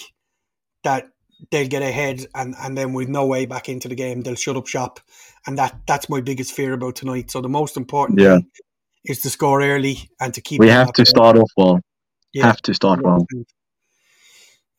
that 0.84 1.08
they'll 1.50 1.68
get 1.68 1.82
ahead 1.82 2.26
and, 2.34 2.54
and 2.60 2.78
then 2.78 2.92
with 2.92 3.08
no 3.08 3.26
way 3.26 3.46
back 3.46 3.68
into 3.68 3.88
the 3.88 3.94
game, 3.94 4.22
they'll 4.22 4.34
shut 4.34 4.56
up 4.56 4.66
shop. 4.66 5.00
And 5.46 5.58
that 5.58 5.80
that's 5.86 6.08
my 6.08 6.20
biggest 6.20 6.52
fear 6.52 6.72
about 6.72 6.96
tonight. 6.96 7.30
So 7.30 7.40
the 7.40 7.48
most 7.48 7.76
important 7.76 8.20
Yeah. 8.20 8.36
thing 8.36 8.50
is 9.06 9.20
to 9.20 9.30
score 9.30 9.62
early 9.62 10.10
and 10.20 10.34
to 10.34 10.40
keep 10.40 10.60
We 10.60 10.68
have 10.68 10.92
to 10.94 11.06
start 11.06 11.36
off 11.38 11.50
well. 11.56 11.80
Yeah. 12.32 12.46
Have 12.46 12.60
to 12.62 12.74
start 12.74 13.02
well. 13.02 13.26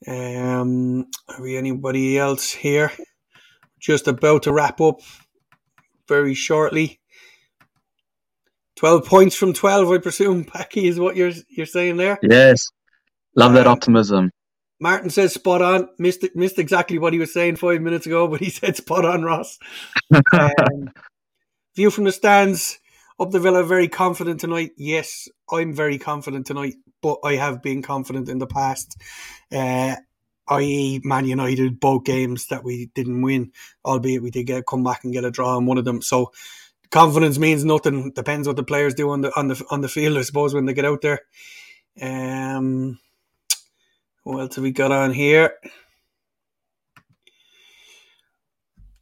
Um, 0.07 1.07
are 1.27 1.41
we 1.41 1.57
anybody 1.57 2.17
else 2.17 2.51
here? 2.51 2.91
Just 3.79 4.07
about 4.07 4.43
to 4.43 4.53
wrap 4.53 4.79
up 4.81 5.01
very 6.07 6.33
shortly. 6.33 6.99
Twelve 8.75 9.05
points 9.05 9.35
from 9.35 9.53
twelve, 9.53 9.89
I 9.91 9.97
presume. 9.97 10.43
Packy 10.53 10.87
is 10.87 10.99
what 10.99 11.15
you're 11.15 11.31
you're 11.49 11.65
saying 11.65 11.97
there. 11.97 12.19
Yes. 12.21 12.69
Love 13.35 13.53
that 13.53 13.65
Um, 13.65 13.73
optimism. 13.73 14.31
Martin 14.79 15.09
says 15.09 15.33
spot 15.33 15.61
on. 15.61 15.89
Missed 15.97 16.25
missed 16.35 16.59
exactly 16.59 16.99
what 16.99 17.13
he 17.13 17.19
was 17.19 17.33
saying 17.33 17.55
five 17.55 17.81
minutes 17.81 18.05
ago, 18.05 18.27
but 18.27 18.39
he 18.39 18.49
said 18.51 18.75
spot 18.75 19.05
on, 19.05 19.23
Ross. 19.23 19.57
Um, 20.33 20.91
view 21.75 21.89
from 21.91 22.03
the 22.05 22.11
stands. 22.11 22.79
Up 23.19 23.31
the 23.31 23.39
Villa, 23.39 23.63
very 23.63 23.87
confident 23.87 24.39
tonight. 24.39 24.71
Yes, 24.77 25.27
I'm 25.51 25.73
very 25.73 25.97
confident 25.97 26.45
tonight, 26.45 26.75
but 27.01 27.17
I 27.23 27.35
have 27.35 27.63
been 27.63 27.81
confident 27.81 28.29
in 28.29 28.37
the 28.37 28.45
past. 28.45 29.01
Uh, 29.51 29.95
i.e., 30.49 31.01
Man 31.03 31.25
United, 31.25 31.79
both 31.79 32.03
games 32.03 32.47
that 32.47 32.63
we 32.63 32.91
didn't 32.93 33.23
win, 33.23 33.53
albeit 33.83 34.21
we 34.21 34.29
did 34.29 34.43
get 34.43 34.67
come 34.67 34.83
back 34.83 35.03
and 35.03 35.13
get 35.13 35.25
a 35.25 35.31
draw 35.31 35.57
on 35.57 35.65
one 35.65 35.79
of 35.79 35.85
them. 35.85 36.01
So 36.03 36.31
confidence 36.91 37.39
means 37.39 37.65
nothing. 37.65 38.11
Depends 38.11 38.47
what 38.47 38.55
the 38.55 38.63
players 38.63 38.93
do 38.93 39.09
on 39.09 39.21
the 39.21 39.31
on 39.35 39.47
the 39.47 39.65
on 39.71 39.81
the 39.81 39.89
field, 39.89 40.17
I 40.17 40.21
suppose, 40.21 40.53
when 40.53 40.65
they 40.65 40.73
get 40.73 40.85
out 40.85 41.01
there. 41.01 41.21
Um, 41.99 42.99
what 44.23 44.41
else 44.41 44.55
have 44.55 44.63
we 44.63 44.71
got 44.71 44.91
on 44.91 45.11
here? 45.11 45.53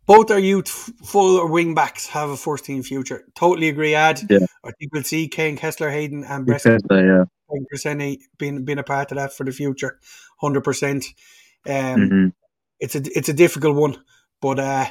Both 0.08 0.30
our 0.32 0.40
youth 0.40 0.70
full 1.04 1.38
or 1.38 1.50
wing 1.50 1.74
backs 1.74 2.08
have 2.10 2.30
a 2.30 2.38
first 2.38 2.66
team 2.66 2.84
future. 2.84 3.26
Totally 3.36 3.70
agree, 3.70 3.96
Ad. 3.96 4.22
Yeah. 4.30 4.46
I 4.64 4.72
think 4.72 4.94
we'll 4.94 5.04
see 5.04 5.28
Kaine 5.28 5.58
Kesler 5.58 5.92
Hayden 5.92 6.24
and 6.24 6.50
uh, 6.50 6.58
yeah. 6.92 7.24
Being 8.38 8.66
being 8.66 8.80
a 8.80 8.84
part 8.84 9.12
of 9.12 9.18
that 9.18 9.34
for 9.34 9.44
the 9.46 9.52
future. 9.52 10.00
Hundred 10.40 10.64
percent. 10.64 11.06
Um 11.68 11.74
Mhm. 11.74 12.34
it's 12.80 12.96
a 12.96 13.02
it's 13.18 13.30
a 13.30 13.34
difficult 13.34 13.76
one, 13.76 13.98
but 14.42 14.60
uh 14.60 14.86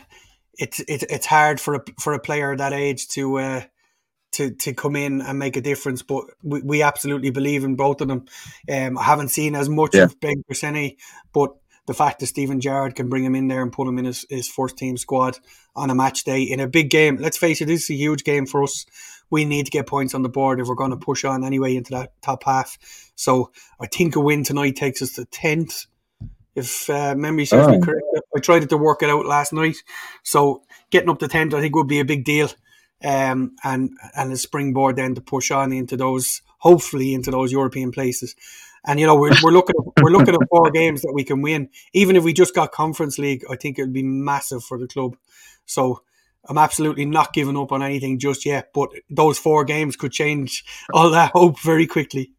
it's 0.58 0.80
it's 0.88 1.04
it's 1.08 1.26
hard 1.26 1.60
for 1.60 1.74
a 1.74 1.80
for 2.00 2.12
a 2.14 2.20
player 2.20 2.56
that 2.56 2.72
age 2.72 3.08
to 3.08 3.38
uh 3.38 3.62
to 4.32 4.50
to 4.50 4.74
come 4.74 4.96
in 4.96 5.20
and 5.22 5.38
make 5.38 5.56
a 5.56 5.60
difference. 5.60 6.02
But 6.02 6.24
we, 6.42 6.60
we 6.62 6.82
absolutely 6.82 7.30
believe 7.30 7.62
in 7.64 7.76
both 7.76 8.00
of 8.00 8.08
them. 8.08 8.24
Um, 8.68 8.98
I 8.98 9.04
haven't 9.04 9.28
seen 9.28 9.54
as 9.54 9.68
much 9.68 9.94
Yeah. 9.94 10.04
of 10.04 10.18
Ben 10.20 10.42
Crescenti, 10.46 10.98
but 11.32 11.50
the 11.86 11.94
fact 11.94 12.20
that 12.20 12.26
Steven 12.26 12.60
Gerrard 12.60 12.94
can 12.94 13.08
bring 13.08 13.24
him 13.24 13.34
in 13.34 13.48
there 13.48 13.62
and 13.62 13.72
put 13.72 13.86
him 13.86 13.98
in 13.98 14.06
his, 14.06 14.26
his 14.30 14.48
first 14.48 14.76
team 14.76 14.96
squad 14.96 15.38
on 15.76 15.90
a 15.90 15.94
match 15.94 16.24
day 16.24 16.42
in 16.42 16.60
a 16.60 16.68
big 16.68 16.90
game. 16.90 17.16
Let's 17.16 17.36
face 17.36 17.60
it, 17.60 17.66
this 17.66 17.84
is 17.84 17.90
a 17.90 17.94
huge 17.94 18.24
game 18.24 18.46
for 18.46 18.62
us. 18.62 18.86
We 19.30 19.44
need 19.44 19.66
to 19.66 19.70
get 19.70 19.86
points 19.86 20.14
on 20.14 20.22
the 20.22 20.28
board 20.28 20.60
if 20.60 20.68
we're 20.68 20.74
going 20.74 20.90
to 20.90 20.96
push 20.96 21.24
on 21.24 21.44
anyway 21.44 21.76
into 21.76 21.90
that 21.92 22.12
top 22.22 22.44
half. 22.44 22.78
So 23.16 23.50
I 23.80 23.86
think 23.86 24.16
a 24.16 24.20
win 24.20 24.44
tonight 24.44 24.76
takes 24.76 25.02
us 25.02 25.12
to 25.12 25.24
tenth. 25.24 25.86
If 26.54 26.88
uh, 26.88 27.14
memory 27.16 27.46
serves 27.46 27.68
me 27.68 27.80
correct, 27.80 28.06
I 28.36 28.40
tried 28.40 28.68
to 28.68 28.76
work 28.76 29.02
it 29.02 29.10
out 29.10 29.26
last 29.26 29.52
night. 29.52 29.76
So 30.22 30.62
getting 30.90 31.10
up 31.10 31.18
to 31.18 31.28
tenth, 31.28 31.52
I 31.52 31.60
think 31.60 31.74
would 31.74 31.88
be 31.88 31.98
a 31.98 32.04
big 32.04 32.24
deal, 32.24 32.48
um, 33.02 33.56
and 33.64 33.90
and 34.16 34.32
a 34.32 34.36
springboard 34.36 34.94
then 34.94 35.16
to 35.16 35.20
push 35.20 35.50
on 35.50 35.72
into 35.72 35.96
those, 35.96 36.42
hopefully 36.58 37.12
into 37.12 37.32
those 37.32 37.50
European 37.50 37.90
places. 37.90 38.36
And 38.86 39.00
you 39.00 39.06
know 39.06 39.16
we're, 39.16 39.32
we're 39.42 39.52
looking 39.52 39.74
at, 39.78 40.02
we're 40.02 40.10
looking 40.10 40.34
at 40.34 40.48
four 40.50 40.70
games 40.70 41.02
that 41.02 41.12
we 41.12 41.24
can 41.24 41.40
win. 41.40 41.70
Even 41.92 42.16
if 42.16 42.24
we 42.24 42.32
just 42.32 42.54
got 42.54 42.72
Conference 42.72 43.18
League, 43.18 43.44
I 43.50 43.56
think 43.56 43.78
it 43.78 43.82
would 43.82 43.92
be 43.92 44.02
massive 44.02 44.62
for 44.62 44.78
the 44.78 44.86
club. 44.86 45.16
So 45.66 46.02
I'm 46.46 46.58
absolutely 46.58 47.06
not 47.06 47.32
giving 47.32 47.56
up 47.56 47.72
on 47.72 47.82
anything 47.82 48.18
just 48.18 48.44
yet. 48.44 48.70
But 48.74 48.90
those 49.08 49.38
four 49.38 49.64
games 49.64 49.96
could 49.96 50.12
change 50.12 50.64
all 50.92 51.10
that 51.10 51.32
hope 51.32 51.60
very 51.60 51.86
quickly. 51.86 52.32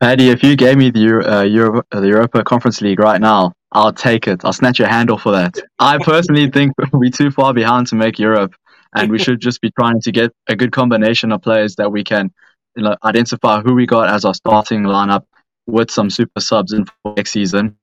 Paddy, 0.00 0.28
if 0.28 0.42
you 0.42 0.56
gave 0.56 0.76
me 0.76 0.90
the 0.90 1.38
uh, 1.38 1.42
Euro, 1.42 1.82
uh, 1.90 2.00
the 2.00 2.08
Europa 2.08 2.44
Conference 2.44 2.82
League 2.82 2.98
right 2.98 3.20
now, 3.20 3.52
I'll 3.72 3.92
take 3.92 4.26
it. 4.28 4.44
I'll 4.44 4.52
snatch 4.52 4.78
your 4.78 4.88
hand 4.88 5.10
off 5.10 5.22
for 5.22 5.32
that. 5.32 5.58
I 5.78 5.98
personally 5.98 6.50
think 6.52 6.72
we're 6.92 7.10
too 7.10 7.30
far 7.30 7.54
behind 7.54 7.86
to 7.88 7.94
make 7.94 8.18
Europe, 8.18 8.54
and 8.94 9.10
we 9.10 9.18
should 9.18 9.40
just 9.40 9.60
be 9.60 9.70
trying 9.70 10.00
to 10.02 10.12
get 10.12 10.32
a 10.48 10.56
good 10.56 10.72
combination 10.72 11.32
of 11.32 11.42
players 11.42 11.76
that 11.76 11.90
we 11.90 12.04
can 12.04 12.30
you 12.76 12.82
know, 12.82 12.96
identify 13.04 13.60
who 13.60 13.74
we 13.74 13.86
got 13.86 14.10
as 14.10 14.26
our 14.26 14.34
starting 14.34 14.82
lineup 14.82 15.24
with 15.66 15.90
some 15.90 16.10
super 16.10 16.40
subs 16.40 16.72
in 16.72 16.86
for 16.86 17.14
next 17.16 17.32
season. 17.32 17.76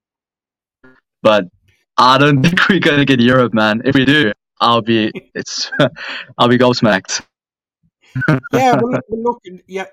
But 1.22 1.46
I 1.98 2.18
don't 2.18 2.42
think 2.44 2.68
we're 2.68 2.80
gonna 2.80 3.04
get 3.04 3.20
Europe, 3.20 3.54
man. 3.54 3.82
If 3.84 3.94
we 3.94 4.04
do, 4.04 4.32
I'll 4.60 4.82
be 4.82 5.12
it's 5.34 5.70
I'll 6.38 6.48
be 6.48 6.58
gobsmacked. 6.58 7.22
yeah, 8.52 8.76
well, 8.80 8.98
look, 9.10 9.42
yeah, 9.66 9.86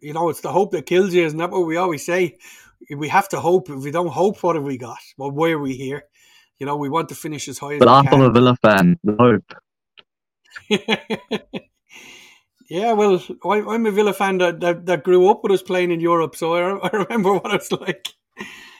you 0.00 0.12
know, 0.12 0.28
it's 0.30 0.40
the 0.42 0.52
hope 0.52 0.72
that 0.72 0.86
kills 0.86 1.14
you, 1.14 1.24
isn't 1.24 1.38
that 1.38 1.50
what 1.50 1.66
we 1.66 1.76
always 1.76 2.04
say? 2.06 2.38
We 2.94 3.08
have 3.08 3.28
to 3.30 3.40
hope. 3.40 3.70
If 3.70 3.82
we 3.82 3.90
don't 3.90 4.08
hope, 4.12 4.42
what 4.42 4.56
have 4.56 4.64
we 4.64 4.78
got? 4.78 4.98
Well, 5.16 5.30
why 5.30 5.50
are 5.52 5.58
we 5.58 5.74
here? 5.74 6.04
You 6.58 6.66
know, 6.66 6.76
we 6.76 6.88
want 6.90 7.08
to 7.10 7.14
finish 7.14 7.48
as 7.48 7.58
high 7.58 7.74
as 7.74 7.80
But 7.80 7.88
I'm 7.88 8.06
a 8.22 8.30
Villa 8.30 8.56
fan. 8.62 8.98
the 9.04 9.16
Hope. 10.70 11.68
Yeah, 12.74 12.92
well, 12.92 13.22
I, 13.44 13.60
I'm 13.62 13.86
a 13.86 13.92
Villa 13.92 14.12
fan 14.12 14.38
that, 14.38 14.58
that, 14.58 14.86
that 14.86 15.04
grew 15.04 15.28
up 15.28 15.44
with 15.44 15.52
us 15.52 15.62
playing 15.62 15.92
in 15.92 16.00
Europe, 16.00 16.34
so 16.34 16.54
I, 16.54 16.88
I 16.92 16.96
remember 16.96 17.32
what 17.34 17.54
it's 17.54 17.70
like. 17.70 18.08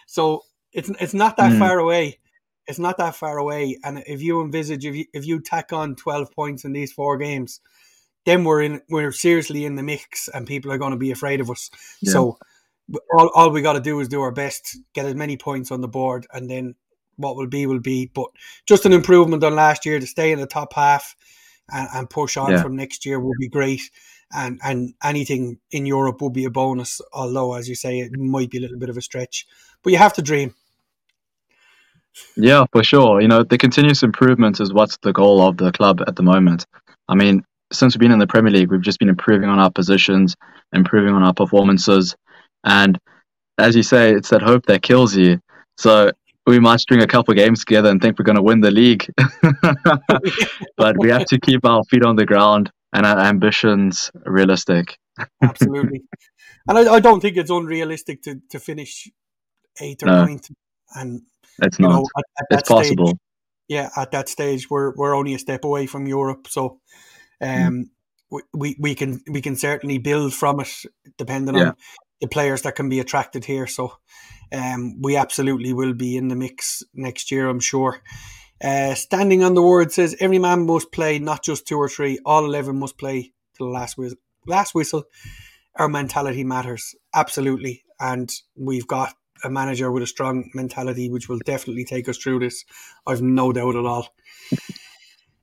So 0.06 0.42
it's 0.72 0.90
it's 1.00 1.14
not 1.14 1.36
that 1.36 1.52
Mm. 1.52 1.58
far 1.60 1.78
away. 1.78 2.18
It's 2.66 2.80
not 2.80 2.98
that 2.98 3.14
far 3.14 3.38
away. 3.38 3.78
And 3.84 4.02
if 4.06 4.20
you 4.20 4.40
envisage, 4.40 4.84
if 4.84 4.96
you 4.96 5.04
if 5.12 5.26
you 5.26 5.40
tack 5.40 5.72
on 5.72 5.94
twelve 5.94 6.32
points 6.32 6.64
in 6.64 6.72
these 6.72 6.92
four 6.92 7.16
games, 7.18 7.60
then 8.26 8.42
we're 8.42 8.62
in 8.62 8.82
we're 8.88 9.12
seriously 9.12 9.64
in 9.64 9.76
the 9.76 9.84
mix, 9.84 10.26
and 10.26 10.44
people 10.44 10.72
are 10.72 10.78
going 10.78 10.90
to 10.90 10.98
be 10.98 11.12
afraid 11.12 11.40
of 11.40 11.48
us. 11.48 11.70
Yeah. 12.02 12.12
So 12.12 12.38
all, 13.16 13.30
all 13.34 13.50
we 13.50 13.62
got 13.62 13.74
to 13.74 13.80
do 13.80 14.00
is 14.00 14.08
do 14.08 14.22
our 14.22 14.32
best, 14.32 14.76
get 14.92 15.06
as 15.06 15.14
many 15.14 15.36
points 15.36 15.70
on 15.70 15.80
the 15.82 15.88
board, 15.88 16.26
and 16.32 16.50
then 16.50 16.74
what 17.16 17.36
will 17.36 17.46
be 17.46 17.66
will 17.66 17.80
be. 17.80 18.10
But 18.12 18.26
just 18.66 18.86
an 18.86 18.92
improvement 18.92 19.44
on 19.44 19.54
last 19.54 19.86
year 19.86 20.00
to 20.00 20.06
stay 20.06 20.32
in 20.32 20.40
the 20.40 20.46
top 20.48 20.72
half 20.74 21.14
and, 21.72 21.88
and 21.94 22.10
push 22.10 22.36
on 22.36 22.50
Yeah. 22.52 22.62
from 22.62 22.76
next 22.76 23.06
year 23.06 23.20
will 23.20 23.34
be 23.38 23.48
great. 23.48 23.82
And 24.32 24.58
and 24.64 24.94
anything 25.02 25.58
in 25.70 25.86
Europe 25.86 26.20
will 26.20 26.30
be 26.30 26.44
a 26.44 26.50
bonus. 26.50 27.00
Although, 27.12 27.54
as 27.54 27.68
you 27.68 27.74
say, 27.74 28.00
it 28.00 28.12
might 28.16 28.50
be 28.50 28.58
a 28.58 28.60
little 28.60 28.78
bit 28.78 28.88
of 28.90 28.96
a 28.96 29.02
stretch, 29.02 29.46
but 29.82 29.92
you 29.92 29.98
have 29.98 30.14
to 30.14 30.22
dream. 30.22 30.54
Yeah, 32.36 32.64
for 32.72 32.82
sure. 32.82 33.20
You 33.20 33.28
know, 33.28 33.42
the 33.42 33.58
continuous 33.58 34.02
improvement 34.02 34.60
is 34.60 34.72
what's 34.72 34.98
the 34.98 35.12
goal 35.12 35.42
of 35.42 35.56
the 35.56 35.72
club 35.72 36.00
at 36.06 36.16
the 36.16 36.22
moment. 36.22 36.66
I 37.08 37.14
mean, 37.14 37.44
since 37.72 37.94
we've 37.94 38.00
been 38.00 38.12
in 38.12 38.18
the 38.18 38.26
Premier 38.26 38.52
League, 38.52 38.70
we've 38.70 38.80
just 38.80 38.98
been 38.98 39.08
improving 39.08 39.48
on 39.48 39.58
our 39.58 39.70
positions, 39.70 40.36
improving 40.72 41.14
on 41.14 41.22
our 41.22 41.34
performances. 41.34 42.14
And 42.62 42.98
as 43.58 43.74
you 43.74 43.82
say, 43.82 44.12
it's 44.14 44.30
that 44.30 44.42
hope 44.42 44.66
that 44.66 44.82
kills 44.82 45.16
you. 45.16 45.40
So 45.76 46.12
we 46.46 46.60
might 46.60 46.80
string 46.80 47.02
a 47.02 47.06
couple 47.06 47.34
games 47.34 47.60
together 47.60 47.90
and 47.90 48.00
think 48.00 48.18
we're 48.18 48.24
going 48.24 48.36
to 48.36 48.42
win 48.42 48.60
the 48.60 48.70
league. 48.70 49.06
but 50.76 50.96
we 50.98 51.10
have 51.10 51.24
to 51.26 51.38
keep 51.40 51.64
our 51.64 51.82
feet 51.84 52.04
on 52.04 52.16
the 52.16 52.26
ground 52.26 52.70
and 52.92 53.06
our 53.06 53.18
ambitions 53.18 54.10
realistic. 54.26 54.96
Absolutely, 55.42 56.02
and 56.68 56.78
I, 56.78 56.94
I 56.94 57.00
don't 57.00 57.20
think 57.20 57.36
it's 57.36 57.50
unrealistic 57.50 58.22
to, 58.22 58.40
to 58.50 58.58
finish 58.58 59.08
eighth 59.80 60.02
or 60.02 60.06
No. 60.06 60.24
ninth. 60.24 60.48
And 60.94 61.22
It's 61.62 61.78
not. 61.78 61.90
know, 61.90 62.06
at, 62.16 62.24
at 62.52 62.58
it's 62.60 62.68
possible. 62.68 63.06
Stage, 63.08 63.18
yeah, 63.68 63.90
at 63.96 64.10
that 64.10 64.28
stage, 64.28 64.68
we're 64.68 64.92
we're 64.96 65.14
only 65.16 65.34
a 65.34 65.38
step 65.38 65.64
away 65.64 65.86
from 65.86 66.06
Europe, 66.06 66.46
so 66.48 66.80
Mm. 67.42 67.66
um, 67.66 67.90
we, 68.30 68.42
we 68.54 68.76
we 68.80 68.94
can 68.94 69.20
we 69.30 69.40
can 69.40 69.56
certainly 69.56 69.98
build 69.98 70.32
from 70.34 70.60
it, 70.60 70.68
depending 71.18 71.56
Yeah. 71.56 71.68
on 71.68 71.74
the 72.20 72.28
players 72.28 72.62
that 72.62 72.74
can 72.76 72.88
be 72.88 73.00
attracted 73.00 73.44
here. 73.44 73.66
So, 73.66 73.98
um, 74.54 75.02
we 75.02 75.16
absolutely 75.16 75.72
will 75.72 75.94
be 75.94 76.16
in 76.16 76.28
the 76.28 76.36
mix 76.36 76.82
next 76.94 77.30
year, 77.30 77.48
I'm 77.48 77.60
sure. 77.60 78.00
Uh, 78.62 78.94
standing 78.94 79.42
on 79.42 79.54
the 79.54 79.62
word 79.62 79.92
says 79.92 80.16
every 80.20 80.38
man 80.38 80.64
must 80.64 80.92
play, 80.92 81.18
not 81.18 81.42
just 81.42 81.66
two 81.66 81.76
or 81.76 81.88
three. 81.88 82.18
All 82.24 82.44
eleven 82.44 82.78
must 82.78 82.96
play 82.96 83.32
to 83.56 83.64
the 83.64 83.70
last 83.70 83.98
whistle. 83.98 84.18
Last 84.46 84.74
whistle. 84.74 85.04
Our 85.76 85.88
mentality 85.88 86.44
matters 86.44 86.94
absolutely, 87.12 87.84
and 87.98 88.32
we've 88.54 88.86
got 88.86 89.14
a 89.42 89.50
manager 89.50 89.90
with 89.90 90.04
a 90.04 90.06
strong 90.06 90.50
mentality, 90.54 91.10
which 91.10 91.28
will 91.28 91.40
definitely 91.44 91.84
take 91.84 92.08
us 92.08 92.16
through 92.16 92.38
this. 92.38 92.64
I've 93.06 93.22
no 93.22 93.52
doubt 93.52 93.74
at 93.74 93.84
all. 93.84 94.14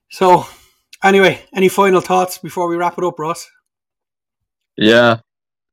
So, 0.08 0.46
anyway, 1.04 1.44
any 1.54 1.68
final 1.68 2.00
thoughts 2.00 2.38
before 2.38 2.66
we 2.66 2.76
wrap 2.76 2.96
it 2.96 3.04
up, 3.04 3.18
Ross? 3.18 3.46
Yeah, 4.76 5.20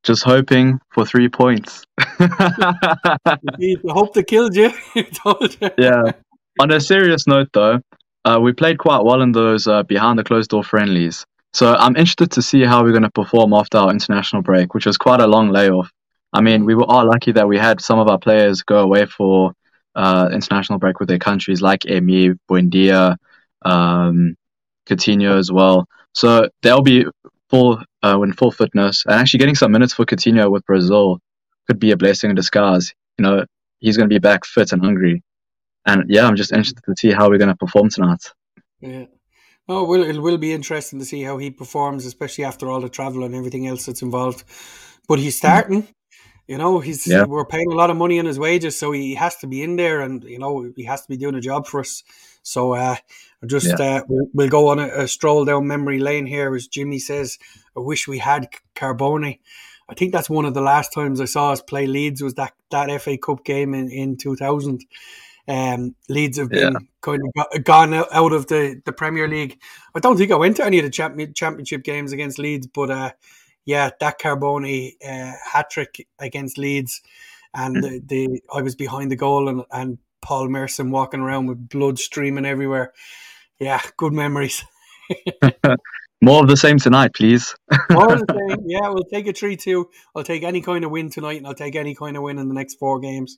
just 0.04 0.24
hoping 0.24 0.80
for 0.90 1.06
three 1.06 1.30
points. 1.30 1.86
Indeed, 2.20 3.80
the 3.84 3.92
hope 3.94 4.14
that 4.14 4.26
killed 4.28 4.56
you. 4.56 4.72
Yeah. 5.78 6.12
On 6.60 6.72
a 6.72 6.80
serious 6.80 7.28
note, 7.28 7.50
though, 7.54 7.82
uh, 8.26 8.40
we 8.42 8.54
played 8.54 8.80
quite 8.80 9.04
well 9.04 9.22
in 9.22 9.32
those 9.32 9.68
uh, 9.68 9.84
behind 9.84 10.20
the 10.20 10.24
closed 10.24 10.50
door 10.50 10.64
friendlies. 10.64 11.26
So 11.54 11.74
I'm 11.74 11.96
interested 11.96 12.32
to 12.32 12.42
see 12.42 12.64
how 12.64 12.84
we're 12.84 12.92
going 12.92 13.04
to 13.04 13.12
perform 13.12 13.54
after 13.54 13.78
our 13.78 13.92
international 13.92 14.42
break, 14.42 14.74
which 14.74 14.86
was 14.86 14.98
quite 14.98 15.20
a 15.20 15.28
long 15.28 15.50
layoff. 15.50 15.92
I 16.32 16.42
mean, 16.42 16.66
we 16.66 16.76
were 16.76 16.86
all 16.86 17.06
lucky 17.06 17.32
that 17.32 17.48
we 17.48 17.58
had 17.58 17.82
some 17.82 17.98
of 17.98 18.08
our 18.08 18.20
players 18.20 18.62
go 18.62 18.80
away 18.80 19.06
for 19.06 19.54
uh, 19.96 20.30
international 20.32 20.80
break 20.80 21.00
with 21.00 21.10
their 21.10 21.18
countries, 21.18 21.62
like 21.62 21.82
Emi, 21.82 22.38
Buendia, 22.50 23.18
um, 23.64 24.36
Coutinho 24.86 25.38
as 25.38 25.52
well. 25.52 25.88
So 26.14 26.50
they'll 26.62 26.82
be 26.82 27.06
full 27.50 27.82
uh, 28.04 28.22
in 28.22 28.34
full 28.34 28.52
fitness, 28.52 29.04
and 29.06 29.16
actually 29.16 29.40
getting 29.40 29.56
some 29.56 29.72
minutes 29.72 29.94
for 29.94 30.06
Coutinho 30.06 30.52
with 30.52 30.66
Brazil 30.66 31.20
could 31.68 31.80
be 31.80 31.92
a 31.92 31.98
blessing 31.98 32.30
in 32.30 32.36
disguise. 32.36 32.94
You 33.18 33.24
know, 33.24 33.46
he's 33.80 33.98
going 33.98 34.10
to 34.10 34.14
be 34.14 34.20
back 34.20 34.46
fit 34.46 34.72
and 34.72 34.84
hungry. 34.84 35.24
And 35.86 36.06
yeah, 36.10 36.26
I'm 36.26 36.36
just 36.36 36.52
interested 36.52 36.84
to 36.86 36.96
see 36.98 37.12
how 37.12 37.30
we're 37.30 37.38
going 37.38 37.50
to 37.50 37.56
perform 37.56 37.90
tonight. 37.90 38.24
Yeah. 38.82 39.06
Oh, 39.68 39.86
well, 39.86 40.04
it 40.04 40.18
will 40.18 40.38
be 40.38 40.52
interesting 40.52 41.00
to 41.00 41.06
see 41.06 41.22
how 41.22 41.38
he 41.38 41.52
performs, 41.52 42.06
especially 42.06 42.44
after 42.44 42.70
all 42.70 42.82
the 42.82 42.90
travel 42.90 43.24
and 43.24 43.36
everything 43.36 43.68
else 43.68 43.86
that's 43.86 44.02
involved. 44.02 44.44
But 45.08 45.20
he's 45.20 45.38
starting. 45.38 45.88
You 46.48 46.58
know, 46.58 46.80
he's 46.80 47.06
Yeah. 47.06 47.26
we're 47.26 47.46
paying 47.46 47.72
a 47.72 47.76
lot 47.76 47.92
of 47.92 47.98
money 47.98 48.20
on 48.20 48.26
his 48.26 48.40
wages, 48.40 48.78
so 48.80 48.92
he 48.92 49.14
has 49.14 49.36
to 49.38 49.48
be 49.48 49.62
in 49.62 49.76
there, 49.76 50.02
and 50.02 50.24
you 50.24 50.40
know 50.40 50.72
he 50.76 50.86
has 50.86 51.02
to 51.04 51.08
be 51.08 51.18
doing 51.18 51.36
a 51.36 51.42
job 51.42 51.68
for 51.68 51.82
us. 51.82 52.04
So, 52.42 52.74
uh, 52.74 52.96
just 53.46 53.80
uh, 53.80 54.04
we'll, 54.08 54.28
we'll 54.34 54.50
go 54.50 54.68
on 54.68 54.80
a, 54.80 54.88
a 54.88 55.08
stroll 55.08 55.46
down 55.46 55.68
memory 55.68 56.00
lane 56.00 56.26
here, 56.26 56.54
as 56.56 56.68
Jimmy 56.68 57.00
says. 57.00 57.38
I 57.76 57.80
wish 57.80 58.08
we 58.08 58.18
had 58.18 58.50
Carbone. 58.76 59.40
I 59.90 59.94
think 59.94 60.12
that's 60.12 60.30
one 60.30 60.46
of 60.46 60.54
the 60.54 60.62
last 60.62 60.94
times 60.94 61.22
I 61.22 61.26
saw 61.26 61.52
us 61.52 61.62
play 61.62 61.88
Leeds 61.88 62.22
was 62.22 62.36
that 62.36 62.54
that 62.72 63.02
FA 63.02 63.18
Cup 63.18 63.44
game 63.44 63.74
in 63.74 63.90
in 63.90 64.18
two 64.18 64.36
thousand. 64.36 64.86
Um, 65.48 65.96
Leeds 66.10 66.38
have 66.38 66.50
been 66.50 66.76
kind 67.02 67.22
of 67.26 67.34
got, 67.34 67.64
gone 67.64 67.94
out 67.94 68.34
of 68.34 68.46
the, 68.48 68.80
the 68.86 68.94
Premier 68.94 69.28
League. 69.28 69.60
I 69.96 70.00
don't 70.00 70.16
think 70.16 70.32
I 70.32 70.36
went 70.36 70.58
to 70.58 70.66
any 70.66 70.78
of 70.78 70.86
the 70.86 70.92
champion, 70.92 71.34
championship 71.34 71.84
games 71.84 72.12
against 72.12 72.38
Leeds, 72.38 72.68
but 72.68 72.92
uh, 72.92 73.12
yeah, 73.66 73.90
that 74.00 74.20
Carbone 74.20 74.94
uh, 75.04 75.34
hat 75.52 75.72
trick 75.72 76.08
against 76.20 76.60
Leeds, 76.60 77.02
and 77.56 77.84
the, 77.84 78.00
the 78.06 78.42
I 78.54 78.62
was 78.62 78.76
behind 78.76 79.10
the 79.10 79.16
goal 79.16 79.50
and, 79.50 79.64
and 79.72 79.98
Paul 80.22 80.50
Merson 80.50 80.92
walking 80.92 81.20
around 81.20 81.48
with 81.48 81.70
blood 81.70 81.98
streaming 81.98 82.46
everywhere. 82.46 82.94
Yeah, 83.60 83.82
good 83.98 84.14
memories. 84.14 84.64
More 86.22 86.42
of 86.44 86.50
the 86.50 86.58
same 86.58 86.80
tonight, 86.80 87.14
please. 87.14 87.56
More 87.92 88.14
of 88.14 88.20
the 88.20 88.50
same. 88.58 88.66
Yeah, 88.66 88.90
we'll 88.90 89.04
take 89.06 89.28
a 89.28 89.34
3 89.34 89.56
2. 89.56 89.90
I'll 90.16 90.24
take 90.24 90.44
any 90.44 90.62
kind 90.62 90.84
of 90.84 90.92
win 90.92 91.10
tonight, 91.10 91.38
and 91.38 91.48
I'll 91.48 91.54
take 91.54 91.76
any 91.76 91.96
kind 91.96 92.18
of 92.18 92.24
win 92.24 92.40
in 92.40 92.48
the 92.48 92.54
next 92.54 92.76
four 92.76 93.00
games. 93.00 93.38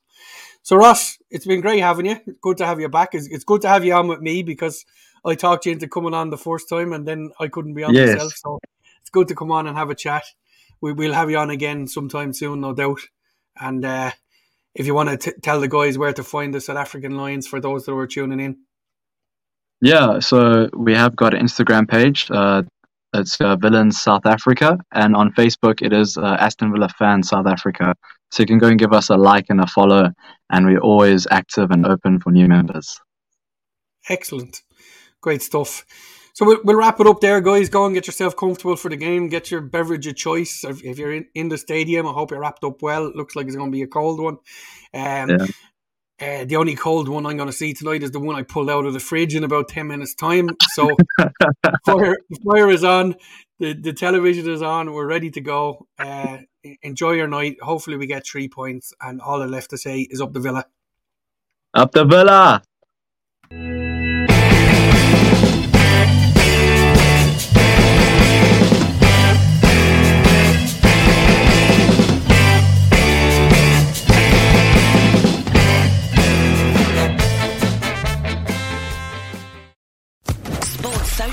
So, 0.63 0.75
Ross, 0.75 1.17
it's 1.29 1.45
been 1.45 1.62
great 1.62 1.79
having 1.79 2.07
you. 2.07 2.17
Good 2.41 2.57
to 2.57 2.65
have 2.65 2.79
you 2.79 2.89
back. 2.89 3.13
It's, 3.13 3.27
it's 3.27 3.43
good 3.43 3.62
to 3.62 3.67
have 3.67 3.86
you 3.86 3.93
on 3.93 4.07
with 4.07 4.21
me 4.21 4.41
because 4.43 4.86
I 5.23 5.36
talked 5.36 5.65
you 5.65 5.73
into 5.73 5.88
coming 5.88 6.13
on 6.13 6.29
the 6.31 6.38
first 6.38 6.69
time, 6.69 6.93
and 6.93 7.07
then 7.07 7.31
I 7.39 7.47
couldn't 7.47 7.75
be 7.75 7.84
on 7.84 7.93
Yes. 7.93 8.15
myself. 8.15 8.34
So, 8.36 8.60
it's 9.01 9.10
good 9.12 9.27
to 9.27 9.36
come 9.36 9.51
on 9.51 9.67
and 9.67 9.77
have 9.77 9.89
a 9.89 9.95
chat. 9.95 10.23
We, 10.81 10.93
we'll 10.93 11.13
have 11.13 11.29
you 11.29 11.38
on 11.38 11.51
again 11.51 11.88
sometime 11.88 12.34
soon, 12.34 12.62
no 12.62 12.73
doubt. 12.73 13.01
And 13.60 13.86
uh, 13.86 14.12
if 14.73 14.88
you 14.88 14.95
want 14.95 15.10
to 15.10 15.17
t- 15.17 15.39
tell 15.41 15.60
the 15.60 15.67
guys 15.67 15.97
where 15.97 16.13
to 16.13 16.23
find 16.23 16.53
the 16.53 16.62
South 16.62 16.77
African 16.77 17.15
Lions 17.15 17.47
for 17.47 17.60
those 17.60 17.86
that 17.86 17.93
were 17.93 18.07
tuning 18.07 18.39
in. 18.39 18.57
Yeah, 19.81 20.19
so 20.19 20.69
we 20.73 20.93
have 20.93 21.15
got 21.15 21.33
an 21.33 21.41
Instagram 21.41 21.89
page. 21.89 22.29
Uh, 22.29 22.63
it's 23.13 23.41
uh, 23.41 23.55
Villains 23.55 24.01
South 24.01 24.25
Africa, 24.25 24.77
and 24.93 25.15
on 25.15 25.33
Facebook 25.33 25.81
it 25.81 25.91
is 25.91 26.17
uh, 26.17 26.37
Aston 26.39 26.71
Villa 26.71 26.87
Fans 26.97 27.29
South 27.29 27.47
Africa. 27.47 27.95
So 28.31 28.43
you 28.43 28.47
can 28.47 28.59
go 28.59 28.67
and 28.67 28.79
give 28.79 28.93
us 28.93 29.09
a 29.09 29.17
like 29.17 29.47
and 29.49 29.59
a 29.59 29.67
follow, 29.67 30.11
and 30.49 30.65
we're 30.65 30.79
always 30.79 31.27
active 31.29 31.71
and 31.71 31.85
open 31.85 32.19
for 32.19 32.31
new 32.31 32.47
members. 32.47 32.99
Excellent. 34.07 34.61
Great 35.19 35.41
stuff. 35.41 35.85
So 36.33 36.45
we'll, 36.45 36.59
we'll 36.63 36.77
wrap 36.77 36.99
it 36.99 37.07
up 37.07 37.19
there, 37.19 37.41
guys. 37.41 37.67
Go 37.67 37.85
and 37.85 37.93
get 37.93 38.07
yourself 38.07 38.37
comfortable 38.37 38.77
for 38.77 38.89
the 38.89 38.95
game. 38.95 39.27
Get 39.27 39.51
your 39.51 39.61
beverage 39.61 40.07
of 40.07 40.15
choice. 40.15 40.63
If, 40.63 40.81
you're 40.81 41.13
in, 41.13 41.25
in 41.35 41.49
the 41.49 41.57
stadium, 41.57 42.07
I 42.07 42.11
hope 42.11 42.31
you're 42.31 42.39
wrapped 42.39 42.63
up 42.63 42.81
well. 42.81 43.11
Looks 43.13 43.35
like 43.35 43.47
it's 43.47 43.55
going 43.55 43.69
to 43.69 43.75
be 43.75 43.81
a 43.81 43.87
cold 43.87 44.21
one. 44.21 44.37
Um, 44.93 45.29
Yeah. 45.29 45.47
Uh, 46.21 46.45
the 46.45 46.55
only 46.55 46.75
cold 46.75 47.10
one 47.10 47.25
I'm 47.25 47.38
going 47.38 47.49
to 47.49 47.53
see 47.53 47.73
tonight 47.73 48.03
is 48.03 48.12
the 48.12 48.19
one 48.19 48.36
I 48.36 48.43
pulled 48.43 48.69
out 48.69 48.86
of 48.86 48.93
the 48.93 48.99
fridge 48.99 49.36
in 49.36 49.43
about 49.43 49.69
10 49.69 49.88
minutes' 49.88 50.13
time. 50.13 50.49
So 50.73 50.89
fire, 51.86 52.17
fire 52.45 52.69
is 52.69 52.84
on. 52.84 53.15
The, 53.60 53.73
the 53.73 53.93
television 53.93 54.49
is 54.49 54.62
on. 54.62 54.93
We're 54.93 55.07
ready 55.07 55.31
to 55.31 55.41
go. 55.41 55.88
Uh, 55.99 56.39
enjoy 56.81 57.12
your 57.13 57.27
night. 57.27 57.57
Hopefully, 57.62 57.97
we 57.97 58.07
get 58.07 58.25
three 58.25 58.47
points. 58.47 58.93
And 59.01 59.19
all 59.21 59.41
I 59.41 59.45
left 59.45 59.71
to 59.71 59.77
say 59.77 60.01
is 60.10 60.21
up 60.21 60.34
the 60.34 60.39
villa. 60.39 60.65
Up 61.73 61.93
the 61.93 62.03
Villa! 62.03 62.62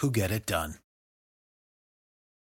who 0.00 0.10
get 0.10 0.30
it 0.30 0.46
done. 0.46 0.74